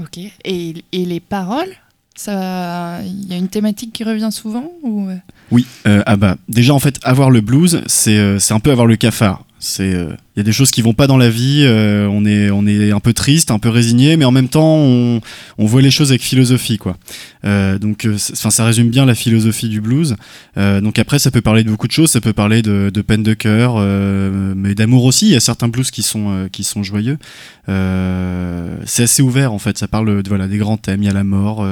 Ok. 0.00 0.18
Et, 0.44 0.74
et 0.92 1.04
les 1.04 1.20
paroles? 1.20 1.68
Ça, 2.14 3.00
il 3.04 3.28
y 3.28 3.34
a 3.34 3.36
une 3.36 3.48
thématique 3.48 3.92
qui 3.92 4.04
revient 4.04 4.30
souvent 4.30 4.70
ou 4.82 5.08
euh, 5.08 5.16
Oui, 5.50 5.66
euh, 5.86 6.02
ah 6.06 6.16
bah 6.16 6.36
déjà 6.48 6.74
en 6.74 6.78
fait 6.78 6.98
avoir 7.02 7.30
le 7.30 7.40
blues 7.40 7.82
c'est 7.86 8.18
euh, 8.18 8.38
c'est 8.38 8.54
un 8.54 8.60
peu 8.60 8.70
avoir 8.70 8.86
le 8.86 8.96
cafard. 8.96 9.44
C'est 9.64 9.94
euh, 9.94 10.08
il 10.34 10.38
y 10.38 10.40
a 10.40 10.42
des 10.42 10.50
choses 10.50 10.72
qui 10.72 10.82
vont 10.82 10.92
pas 10.92 11.06
dans 11.06 11.16
la 11.16 11.30
vie, 11.30 11.62
euh, 11.64 12.08
on 12.10 12.24
est 12.26 12.50
on 12.50 12.66
est 12.66 12.90
un 12.90 12.98
peu 12.98 13.12
triste, 13.12 13.52
un 13.52 13.60
peu 13.60 13.68
résigné, 13.68 14.16
mais 14.16 14.24
en 14.24 14.32
même 14.32 14.48
temps 14.48 14.74
on, 14.74 15.20
on 15.56 15.66
voit 15.66 15.80
les 15.80 15.92
choses 15.92 16.10
avec 16.10 16.20
philosophie 16.20 16.78
quoi. 16.78 16.96
Euh, 17.44 17.78
donc 17.78 18.04
euh, 18.04 18.16
enfin 18.32 18.50
ça 18.50 18.64
résume 18.64 18.90
bien 18.90 19.04
la 19.04 19.14
philosophie 19.14 19.68
du 19.68 19.80
blues. 19.80 20.16
Euh, 20.56 20.80
donc 20.80 20.98
après 20.98 21.20
ça 21.20 21.30
peut 21.30 21.42
parler 21.42 21.62
de 21.62 21.70
beaucoup 21.70 21.86
de 21.86 21.92
choses, 21.92 22.10
ça 22.10 22.20
peut 22.20 22.32
parler 22.32 22.60
de, 22.62 22.90
de 22.92 23.02
peine 23.02 23.22
de 23.22 23.34
cœur, 23.34 23.74
euh, 23.76 24.52
mais 24.56 24.74
d'amour 24.74 25.04
aussi. 25.04 25.26
Il 25.26 25.32
y 25.32 25.36
a 25.36 25.40
certains 25.40 25.68
blues 25.68 25.92
qui 25.92 26.02
sont 26.02 26.32
euh, 26.32 26.48
qui 26.48 26.64
sont 26.64 26.82
joyeux. 26.82 27.18
Euh, 27.68 28.74
c'est 28.84 29.04
assez 29.04 29.22
ouvert 29.22 29.52
en 29.52 29.60
fait. 29.60 29.78
Ça 29.78 29.86
parle 29.86 30.24
de, 30.24 30.28
voilà 30.28 30.48
des 30.48 30.58
grands 30.58 30.76
thèmes. 30.76 31.04
Il 31.04 31.06
y 31.06 31.08
a 31.10 31.14
la 31.14 31.22
mort. 31.22 31.64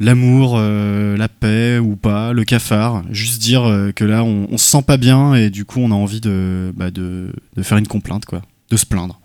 L'amour, 0.00 0.54
euh, 0.56 1.16
la 1.16 1.28
paix 1.28 1.78
ou 1.78 1.96
pas, 1.96 2.32
le 2.32 2.44
cafard, 2.44 3.04
juste 3.10 3.40
dire 3.40 3.64
euh, 3.64 3.92
que 3.92 4.04
là 4.04 4.24
on, 4.24 4.48
on 4.50 4.58
se 4.58 4.66
sent 4.66 4.82
pas 4.82 4.96
bien 4.96 5.34
et 5.34 5.50
du 5.50 5.64
coup 5.64 5.80
on 5.80 5.90
a 5.90 5.94
envie 5.94 6.20
de, 6.20 6.72
bah, 6.76 6.90
de, 6.90 7.32
de 7.56 7.62
faire 7.62 7.78
une 7.78 7.86
complainte, 7.86 8.24
quoi, 8.24 8.42
de 8.70 8.76
se 8.76 8.86
plaindre. 8.86 9.20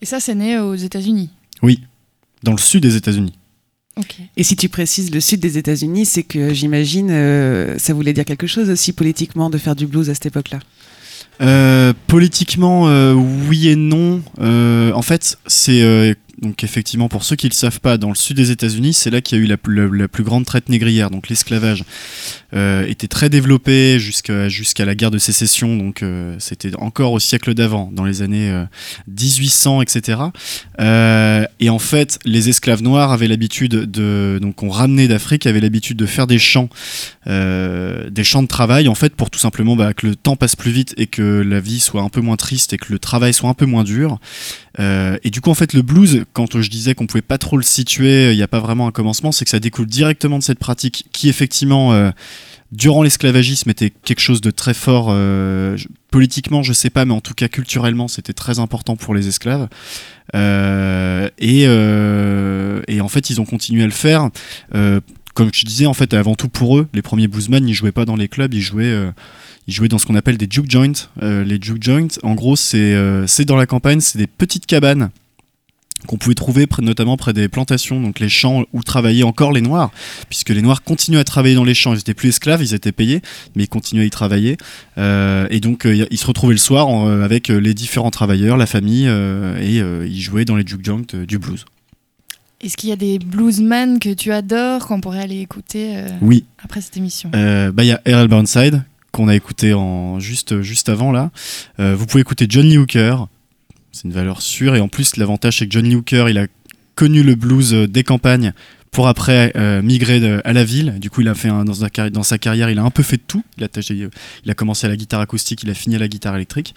Et 0.00 0.06
ça, 0.06 0.18
c'est 0.18 0.34
né 0.34 0.58
aux 0.58 0.74
États-Unis? 0.74 1.30
Oui, 1.62 1.80
dans 2.42 2.52
le 2.52 2.58
sud 2.58 2.82
des 2.82 2.96
États-Unis. 2.96 3.34
Et 4.36 4.42
si 4.42 4.56
tu 4.56 4.70
précises 4.70 5.14
le 5.14 5.20
sud 5.20 5.40
des 5.40 5.58
États-Unis, 5.58 6.06
c'est 6.06 6.22
que 6.22 6.54
j'imagine 6.54 7.10
euh, 7.10 7.76
ça 7.78 7.92
voulait 7.92 8.14
dire 8.14 8.24
quelque 8.24 8.46
chose 8.46 8.70
aussi 8.70 8.94
politiquement 8.94 9.50
de 9.50 9.58
faire 9.58 9.76
du 9.76 9.86
blues 9.86 10.08
à 10.08 10.14
cette 10.14 10.26
époque-là? 10.26 10.60
Euh, 11.42 11.92
politiquement, 12.06 12.88
euh, 12.88 13.14
oui 13.14 13.68
et 13.68 13.76
non. 13.76 14.22
Euh, 14.40 14.92
en 14.92 15.02
fait, 15.02 15.38
c'est 15.46 15.82
euh, 15.82 16.14
donc 16.42 16.64
effectivement 16.64 17.08
pour 17.08 17.22
ceux 17.22 17.36
qui 17.36 17.48
le 17.48 17.54
savent 17.54 17.80
pas, 17.80 17.96
dans 17.96 18.08
le 18.08 18.16
sud 18.16 18.36
des 18.36 18.50
États-Unis, 18.50 18.94
c'est 18.94 19.10
là 19.10 19.20
qu'il 19.20 19.38
y 19.38 19.40
a 19.40 19.44
eu 19.44 19.46
la, 19.46 19.56
plus- 19.56 20.24
grande 20.24 20.44
traite 20.44 20.68
négrière. 20.68 21.10
Donc 21.10 21.28
l'esclavage 21.28 21.84
euh, 22.52 22.84
était 22.86 23.06
très 23.06 23.30
développé 23.30 23.98
jusqu'à 24.00 24.84
la 24.84 24.94
guerre 24.94 25.12
de 25.12 25.18
sécession. 25.18 25.76
Donc 25.76 26.02
euh, 26.02 26.34
c'était 26.40 26.74
encore 26.76 27.12
au 27.12 27.20
siècle 27.20 27.54
d'avant, 27.54 27.90
dans 27.92 28.04
les 28.04 28.22
années 28.22 28.50
euh, 28.50 28.64
1800, 29.08 29.82
etc. 29.82 30.20
Euh, 30.80 31.44
et 31.60 31.70
en 31.70 31.78
fait, 31.78 32.18
les 32.24 32.48
esclaves 32.48 32.82
noirs 32.82 33.12
avaient 33.12 33.28
l'habitude 33.28 33.90
de 33.90 34.38
donc 34.42 34.62
on 34.64 34.70
ramenait 34.70 35.06
d'Afrique 35.06 35.46
avaient 35.46 35.60
l'habitude 35.60 35.96
de 35.96 36.06
faire 36.06 36.26
des 36.26 36.40
champs, 36.40 36.68
des 37.26 38.24
champs 38.24 38.42
de 38.42 38.48
travail 38.48 38.88
en 38.88 38.94
fait 38.96 39.14
pour 39.14 39.30
tout 39.30 39.38
simplement 39.38 39.76
bah, 39.76 39.94
que 39.94 40.08
le 40.08 40.16
temps 40.16 40.34
passe 40.34 40.56
plus 40.56 40.72
vite 40.72 40.94
et 40.96 41.06
que 41.06 41.22
la 41.22 41.60
vie 41.60 41.78
soit 41.78 42.02
un 42.02 42.08
peu 42.08 42.20
moins 42.20 42.36
triste 42.36 42.72
et 42.72 42.78
que 42.78 42.92
le 42.92 42.98
travail 42.98 43.32
soit 43.32 43.48
un 43.48 43.54
peu 43.54 43.66
moins 43.66 43.84
dur. 43.84 44.18
Euh, 44.80 45.18
et 45.22 45.30
du 45.30 45.40
coup, 45.40 45.50
en 45.50 45.54
fait, 45.54 45.74
le 45.74 45.82
blues, 45.82 46.24
quand 46.32 46.60
je 46.60 46.70
disais 46.70 46.94
qu'on 46.94 47.06
pouvait 47.06 47.22
pas 47.22 47.38
trop 47.38 47.56
le 47.56 47.62
situer, 47.62 48.32
il 48.32 48.36
n'y 48.36 48.42
a 48.42 48.48
pas 48.48 48.60
vraiment 48.60 48.86
un 48.86 48.92
commencement, 48.92 49.32
c'est 49.32 49.44
que 49.44 49.50
ça 49.50 49.60
découle 49.60 49.86
directement 49.86 50.38
de 50.38 50.42
cette 50.42 50.58
pratique 50.58 51.06
qui, 51.12 51.28
effectivement, 51.28 51.92
euh, 51.92 52.10
durant 52.70 53.02
l'esclavagisme, 53.02 53.70
était 53.70 53.90
quelque 53.90 54.20
chose 54.20 54.40
de 54.40 54.50
très 54.50 54.74
fort. 54.74 55.08
euh, 55.10 55.76
politiquement, 56.10 56.62
je 56.62 56.72
sais 56.72 56.90
pas, 56.90 57.04
mais 57.04 57.14
en 57.14 57.20
tout 57.20 57.34
cas 57.34 57.48
culturellement, 57.48 58.06
c'était 58.06 58.34
très 58.34 58.58
important 58.58 58.96
pour 58.96 59.14
les 59.14 59.28
esclaves. 59.28 59.68
Euh, 60.34 61.28
euh, 61.42 62.82
et 62.86 63.00
en 63.00 63.08
fait, 63.08 63.30
ils 63.30 63.40
ont 63.40 63.44
continué 63.44 63.82
à 63.82 63.86
le 63.86 63.92
faire. 63.92 64.28
Comme 65.34 65.50
je 65.52 65.64
disais, 65.64 65.86
en 65.86 65.94
fait, 65.94 66.12
avant 66.12 66.34
tout 66.34 66.48
pour 66.48 66.78
eux, 66.78 66.88
les 66.92 67.00
premiers 67.00 67.26
bluesmen, 67.26 67.66
ils 67.66 67.74
jouaient 67.74 67.92
pas 67.92 68.04
dans 68.04 68.16
les 68.16 68.28
clubs, 68.28 68.52
ils 68.52 68.60
jouaient, 68.60 68.84
euh, 68.84 69.10
ils 69.66 69.72
jouaient 69.72 69.88
dans 69.88 69.98
ce 69.98 70.04
qu'on 70.04 70.14
appelle 70.14 70.36
des 70.36 70.48
juke 70.50 70.70
joints. 70.70 71.08
Euh, 71.22 71.42
les 71.42 71.58
juke 71.60 71.82
joints, 71.82 72.08
en 72.22 72.34
gros, 72.34 72.54
c'est 72.54 72.78
euh, 72.94 73.26
c'est 73.26 73.46
dans 73.46 73.56
la 73.56 73.66
campagne, 73.66 74.00
c'est 74.00 74.18
des 74.18 74.26
petites 74.26 74.66
cabanes 74.66 75.10
qu'on 76.06 76.18
pouvait 76.18 76.34
trouver 76.34 76.66
notamment 76.80 77.16
près 77.16 77.32
des 77.32 77.48
plantations, 77.48 78.00
donc 78.00 78.18
les 78.18 78.28
champs 78.28 78.64
où 78.72 78.82
travaillaient 78.82 79.22
encore 79.22 79.52
les 79.52 79.60
Noirs, 79.60 79.92
puisque 80.28 80.50
les 80.50 80.60
Noirs 80.60 80.82
continuaient 80.82 81.20
à 81.20 81.24
travailler 81.24 81.54
dans 81.54 81.64
les 81.64 81.74
champs. 81.74 81.94
Ils 81.94 82.00
étaient 82.00 82.12
plus 82.12 82.30
esclaves, 82.30 82.60
ils 82.60 82.74
étaient 82.74 82.90
payés, 82.90 83.22
mais 83.54 83.62
ils 83.62 83.68
continuaient 83.68 84.02
à 84.02 84.06
y 84.06 84.10
travailler. 84.10 84.56
Et 84.96 85.60
donc 85.60 85.86
ils 85.86 86.18
se 86.18 86.26
retrouvaient 86.26 86.54
le 86.54 86.58
soir 86.58 86.88
avec 87.22 87.48
les 87.48 87.72
différents 87.72 88.10
travailleurs, 88.10 88.56
la 88.56 88.66
famille, 88.66 89.06
et 89.06 89.76
ils 89.76 90.20
jouaient 90.20 90.44
dans 90.44 90.56
les 90.56 90.66
juke 90.66 90.84
joints 90.84 91.24
du 91.24 91.38
blues. 91.38 91.64
Est-ce 92.62 92.76
qu'il 92.76 92.90
y 92.90 92.92
a 92.92 92.96
des 92.96 93.18
bluesmen 93.18 93.98
que 93.98 94.12
tu 94.14 94.30
adores 94.32 94.86
qu'on 94.86 95.00
pourrait 95.00 95.20
aller 95.20 95.40
écouter 95.40 95.96
euh, 95.96 96.08
Oui. 96.20 96.44
après 96.62 96.80
cette 96.80 96.96
émission? 96.96 97.30
Euh, 97.34 97.72
bah, 97.72 97.82
il 97.84 97.88
y 97.88 97.92
a 97.92 98.00
R.L. 98.06 98.28
Burnside 98.28 98.84
qu'on 99.10 99.28
a 99.28 99.34
écouté 99.34 99.74
en 99.74 100.20
juste 100.20 100.62
juste 100.62 100.88
avant 100.88 101.12
là. 101.12 101.30
Euh, 101.80 101.94
vous 101.96 102.06
pouvez 102.06 102.20
écouter 102.22 102.46
John 102.48 102.64
Lee 102.66 102.78
Hooker. 102.78 103.26
C'est 103.90 104.04
une 104.04 104.12
valeur 104.12 104.40
sûre 104.40 104.74
et 104.76 104.80
en 104.80 104.88
plus 104.88 105.16
l'avantage 105.16 105.58
c'est 105.58 105.66
que 105.66 105.72
John 105.72 105.84
Lee 105.84 105.96
Hooker 105.96 106.28
il 106.30 106.38
a 106.38 106.46
connu 106.94 107.22
le 107.22 107.34
blues 107.34 107.74
euh, 107.74 107.86
des 107.88 108.04
campagnes 108.04 108.52
pour 108.90 109.08
après 109.08 109.52
migrer 109.82 110.20
de- 110.20 110.40
à 110.44 110.52
la 110.52 110.64
ville. 110.64 110.98
Du 111.00 111.08
coup 111.10 111.20
il 111.22 111.28
a 111.28 111.34
fait 111.34 111.48
un- 111.48 111.64
dans, 111.64 111.74
sa 111.74 111.88
carri- 111.88 112.10
dans 112.10 112.22
sa 112.22 112.38
carrière 112.38 112.68
il 112.70 112.78
a 112.78 112.82
un 112.82 112.90
peu 112.90 113.02
fait 113.02 113.16
de 113.16 113.22
tout. 113.26 113.42
Il 113.58 113.64
a, 113.64 113.68
il 114.44 114.50
a 114.50 114.54
commencé 114.54 114.86
à 114.86 114.90
la 114.90 114.96
guitare 114.96 115.20
acoustique, 115.20 115.62
il 115.62 115.70
a 115.70 115.74
fini 115.74 115.96
à 115.96 115.98
la 115.98 116.08
guitare 116.08 116.36
électrique. 116.36 116.74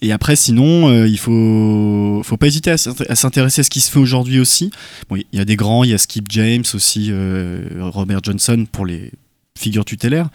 Et 0.00 0.12
après, 0.12 0.36
sinon, 0.36 0.88
euh, 0.88 1.08
il 1.08 1.18
faut, 1.18 2.22
faut 2.24 2.36
pas 2.36 2.46
hésiter 2.46 2.70
à 2.70 2.76
s'int- 2.76 3.04
à 3.08 3.16
s'intéresser 3.16 3.60
à 3.62 3.64
ce 3.64 3.70
qui 3.70 3.80
se 3.80 3.90
fait 3.90 3.98
aujourd'hui 3.98 4.38
aussi. 4.38 4.70
Bon, 5.08 5.16
il 5.16 5.24
y 5.32 5.40
a 5.40 5.44
des 5.44 5.56
grands, 5.56 5.82
il 5.82 5.90
y 5.90 5.94
a 5.94 5.98
Skip 5.98 6.26
James 6.30 6.62
aussi, 6.74 7.08
euh, 7.10 7.66
Robert 7.80 8.20
Johnson 8.22 8.64
pour 8.70 8.86
les 8.86 9.10
figures 9.58 9.84
tutélaires. 9.84 10.28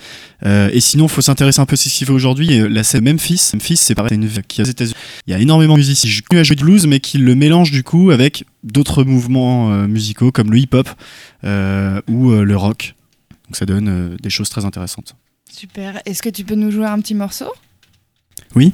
Euh, 0.45 0.69
et 0.73 0.81
sinon, 0.81 1.05
il 1.05 1.09
faut 1.09 1.21
s'intéresser 1.21 1.61
un 1.61 1.65
peu 1.65 1.75
à 1.75 1.77
ce 1.77 1.83
qui 1.83 1.89
se 1.91 2.03
fait 2.03 2.11
aujourd'hui. 2.11 2.59
La 2.67 2.83
scène 2.83 3.05
Memphis, 3.05 3.51
Memphis, 3.53 3.77
c'est 3.77 3.95
pareil, 3.95 4.15
une 4.15 4.29
qui 4.49 4.61
aux 4.61 4.65
États-Unis. 4.65 4.95
Il 5.27 5.31
y 5.31 5.33
a 5.33 5.39
énormément 5.39 5.75
de 5.75 5.79
musiciens 5.79 6.09
qui 6.09 6.21
continuent 6.23 6.41
à 6.41 6.55
du 6.55 6.63
blues, 6.63 6.85
mais 6.87 6.99
qui 6.99 7.17
le 7.17 7.33
mélangent 7.33 7.71
du 7.71 7.83
coup 7.83 8.11
avec 8.11 8.43
d'autres 8.63 9.05
mouvements 9.05 9.69
musicaux 9.87 10.33
comme 10.33 10.51
le 10.51 10.57
hip-hop 10.59 10.89
ou 12.09 12.31
le 12.31 12.55
rock. 12.57 12.95
Donc 13.47 13.55
ça 13.55 13.65
donne 13.65 14.17
des 14.21 14.29
choses 14.29 14.49
très 14.49 14.65
intéressantes. 14.65 15.15
Super. 15.49 16.01
Est-ce 16.05 16.21
que 16.21 16.27
tu 16.29 16.43
peux 16.43 16.55
nous 16.55 16.71
jouer 16.71 16.85
un 16.87 16.99
petit 16.99 17.15
morceau? 17.15 17.45
Oui. 18.55 18.73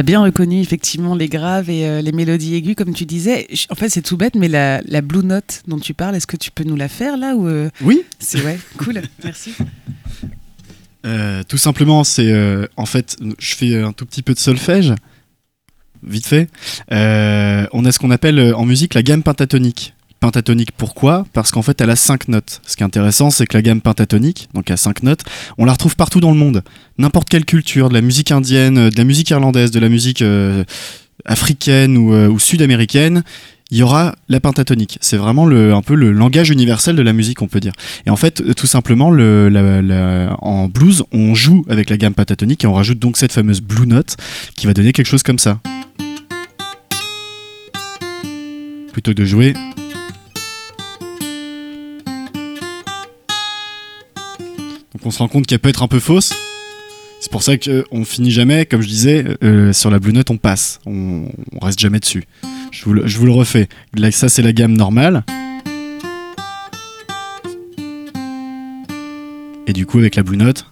A 0.00 0.02
bien 0.02 0.22
reconnu 0.22 0.60
effectivement 0.60 1.14
les 1.14 1.28
graves 1.28 1.68
et 1.68 1.86
euh, 1.86 2.00
les 2.00 2.12
mélodies 2.12 2.54
aiguës, 2.54 2.74
comme 2.74 2.94
tu 2.94 3.04
disais. 3.04 3.46
En 3.68 3.74
fait, 3.74 3.90
c'est 3.90 4.00
tout 4.00 4.16
bête, 4.16 4.34
mais 4.34 4.48
la, 4.48 4.80
la 4.86 5.02
blue 5.02 5.22
note 5.22 5.62
dont 5.68 5.78
tu 5.78 5.92
parles, 5.92 6.16
est-ce 6.16 6.26
que 6.26 6.38
tu 6.38 6.50
peux 6.50 6.64
nous 6.64 6.74
la 6.74 6.88
faire 6.88 7.18
là 7.18 7.36
ou 7.36 7.46
euh, 7.46 7.68
Oui. 7.82 8.02
C'est 8.18 8.42
ouais, 8.42 8.58
cool. 8.78 9.02
Merci. 9.22 9.54
Euh, 11.06 11.42
tout 11.48 11.56
simplement, 11.56 12.04
c'est 12.04 12.30
en 12.76 12.84
fait, 12.84 13.16
je 13.38 13.54
fais 13.54 13.74
un 13.74 13.94
tout 13.94 14.04
petit 14.04 14.20
peu 14.20 14.34
de 14.34 14.38
solfège, 14.38 14.92
vite 16.02 16.26
fait. 16.26 16.46
On 16.90 17.84
a 17.86 17.90
ce 17.90 17.98
qu'on 17.98 18.10
appelle 18.10 18.52
en 18.52 18.66
musique 18.66 18.92
la 18.92 19.02
gamme 19.02 19.22
pentatonique. 19.22 19.94
Pentatonique, 20.20 20.72
pourquoi? 20.72 21.24
Parce 21.32 21.50
qu'en 21.50 21.62
fait, 21.62 21.80
elle 21.80 21.88
a 21.88 21.96
cinq 21.96 22.28
notes. 22.28 22.60
Ce 22.66 22.76
qui 22.76 22.82
est 22.82 22.86
intéressant, 22.86 23.30
c'est 23.30 23.46
que 23.46 23.56
la 23.56 23.62
gamme 23.62 23.80
pentatonique, 23.80 24.50
donc 24.52 24.70
à 24.70 24.76
cinq 24.76 25.02
notes, 25.02 25.22
on 25.56 25.64
la 25.64 25.72
retrouve 25.72 25.96
partout 25.96 26.20
dans 26.20 26.30
le 26.30 26.36
monde. 26.36 26.62
N'importe 26.98 27.30
quelle 27.30 27.46
culture, 27.46 27.88
de 27.88 27.94
la 27.94 28.02
musique 28.02 28.30
indienne, 28.30 28.76
euh, 28.76 28.90
de 28.90 28.98
la 28.98 29.04
musique 29.04 29.30
irlandaise, 29.30 29.70
de 29.70 29.80
la 29.80 29.88
musique 29.88 30.20
euh, 30.20 30.62
africaine 31.24 31.96
ou, 31.96 32.12
euh, 32.12 32.28
ou 32.28 32.38
sud-américaine, 32.38 33.22
il 33.70 33.78
y 33.78 33.82
aura 33.82 34.14
la 34.28 34.40
pentatonique. 34.40 34.98
C'est 35.00 35.16
vraiment 35.16 35.46
le, 35.46 35.72
un 35.72 35.80
peu 35.80 35.94
le 35.94 36.12
langage 36.12 36.50
universel 36.50 36.96
de 36.96 37.02
la 37.02 37.14
musique, 37.14 37.40
on 37.40 37.48
peut 37.48 37.60
dire. 37.60 37.72
Et 38.04 38.10
en 38.10 38.16
fait, 38.16 38.54
tout 38.54 38.66
simplement, 38.66 39.08
en 39.08 40.68
blues, 40.68 41.04
on 41.12 41.34
joue 41.34 41.64
avec 41.70 41.88
la 41.88 41.96
gamme 41.96 42.14
pentatonique 42.14 42.64
et 42.64 42.66
on 42.66 42.74
rajoute 42.74 42.98
donc 42.98 43.16
cette 43.16 43.32
fameuse 43.32 43.60
blue 43.60 43.86
note 43.86 44.16
qui 44.56 44.66
va 44.66 44.74
donner 44.74 44.92
quelque 44.92 45.06
chose 45.06 45.22
comme 45.22 45.38
ça. 45.38 45.60
Plutôt 48.92 49.12
que 49.12 49.16
de 49.16 49.24
jouer. 49.24 49.54
On 55.02 55.10
se 55.10 55.18
rend 55.18 55.28
compte 55.28 55.46
qu'elle 55.46 55.58
peut 55.58 55.68
être 55.68 55.82
un 55.82 55.88
peu 55.88 56.00
fausse. 56.00 56.32
C'est 57.20 57.30
pour 57.30 57.42
ça 57.42 57.56
qu'on 57.56 58.04
finit 58.04 58.30
jamais, 58.30 58.64
comme 58.66 58.80
je 58.80 58.88
disais, 58.88 59.24
euh, 59.42 59.72
sur 59.72 59.90
la 59.90 59.98
blue 59.98 60.12
note 60.12 60.30
on 60.30 60.38
passe, 60.38 60.80
on, 60.86 61.28
reste 61.60 61.78
jamais 61.78 62.00
dessus. 62.00 62.24
Je 62.70 62.84
vous 62.84 62.94
le, 62.94 63.02
le 63.04 63.30
refais. 63.30 63.68
Ça 64.10 64.28
c'est 64.28 64.42
la 64.42 64.52
gamme 64.52 64.72
normale. 64.72 65.24
Et 69.66 69.72
du 69.72 69.86
coup 69.86 69.98
avec 69.98 70.16
la 70.16 70.22
blue 70.22 70.38
note. 70.38 70.66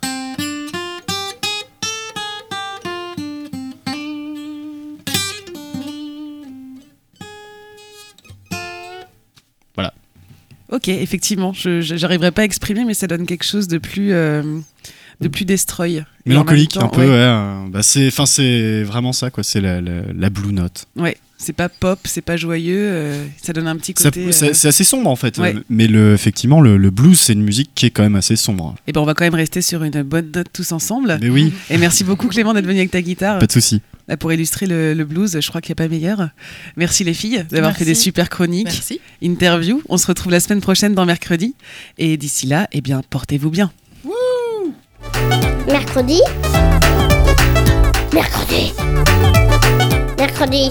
Ok, 10.71 10.89
effectivement, 10.89 11.53
je 11.53 11.81
j'arriverai 11.81 12.31
pas 12.31 12.43
à 12.43 12.45
exprimer, 12.45 12.85
mais 12.85 12.95
ça 12.95 13.07
donne 13.07 13.27
quelque 13.27 13.45
chose 13.45 13.69
de 13.69 13.79
plus, 13.79 14.13
euh, 14.13 14.43
de 15.21 15.29
plus 15.29 15.45
destroy. 15.45 16.05
Mélancolique 16.27 16.77
un 16.77 16.89
peu, 16.89 17.01
ouais. 17.03 17.09
ouais. 17.09 17.69
bah, 17.71 17.83
c'est 17.83 18.83
vraiment 18.83 19.13
ça, 19.13 19.31
quoi. 19.31 19.43
C'est 19.43 19.61
la, 19.61 19.81
la, 19.81 20.03
la 20.15 20.31
blue 20.31 20.53
note. 20.53 20.87
Ouais, 20.97 21.17
c'est 21.41 21.53
pas 21.53 21.69
pop, 21.69 22.01
c'est 22.05 22.21
pas 22.21 22.37
joyeux, 22.37 22.77
euh, 22.81 23.25
ça 23.41 23.53
donne 23.53 23.69
un 23.69 23.77
petit 23.77 23.95
côté. 23.95 24.33
c'est, 24.33 24.51
euh, 24.51 24.53
c'est 24.53 24.69
assez 24.69 24.83
sombre 24.85 25.09
en 25.09 25.17
fait. 25.17 25.39
ouais. 25.39 25.55
euh, 25.55 25.61
Mais 25.71 25.87
le, 25.87 26.13
effectivement, 26.13 26.61
le, 26.61 26.77
le 26.77 26.91
blues, 26.91 27.19
c'est 27.19 27.33
une 27.33 27.43
musique 27.45 27.71
qui 27.77 27.87
est 27.87 27.91
quand 27.91 28.03
même 28.03 28.17
assez 28.17 28.35
sombre. 28.37 28.75
Eh 28.89 28.93
ben, 28.93 29.01
on 29.01 29.05
va 29.05 29.15
quand 29.15 29.25
même 29.25 29.35
rester 29.37 29.63
sur 29.63 29.85
une 29.85 30.03
bonne 30.03 30.33
note 30.35 30.49
tous 30.53 30.73
ensemble. 30.73 31.17
Mais 31.23 31.29
oui. 31.31 31.53
Et 31.71 31.79
merci 31.79 32.03
beaucoup 32.05 32.27
Clément 32.29 32.53
d'être 32.55 32.67
venu 32.67 32.79
avec 32.79 32.91
ta 32.91 33.01
guitare. 33.01 33.39
Pas 33.39 33.47
de 33.47 33.53
souci. 33.53 33.81
Là, 34.09 34.17
pour 34.17 34.33
illustrer 34.33 34.67
le, 34.67 34.95
le 34.95 35.05
blues, 35.05 35.39
je 35.41 35.49
crois 35.49 35.61
qu'il 35.61 35.71
n'y 35.71 35.83
a 35.83 35.85
pas 35.85 35.89
meilleur. 35.89 36.31
Merci 36.77 37.05
les 37.05 37.15
filles 37.15 37.45
d'avoir 37.51 37.77
fait 37.77 37.85
des 37.85 37.95
super 37.95 38.29
chroniques, 38.31 38.65
Merci. 38.65 39.01
interviews. 39.23 39.83
On 39.89 39.97
se 39.99 40.07
retrouve 40.07 40.33
la 40.33 40.41
semaine 40.41 40.61
prochaine 40.61 40.95
dans 40.95 41.07
mercredi. 41.07 41.55
Et 41.99 42.17
d'ici 42.17 42.47
là, 42.47 42.67
eh 42.73 42.81
bien, 42.81 43.03
portez-vous 43.11 43.51
bien. 43.51 43.71
Mercredi. 45.67 46.21
Mercredi. 48.15 48.73
Mercredi. 50.19 50.71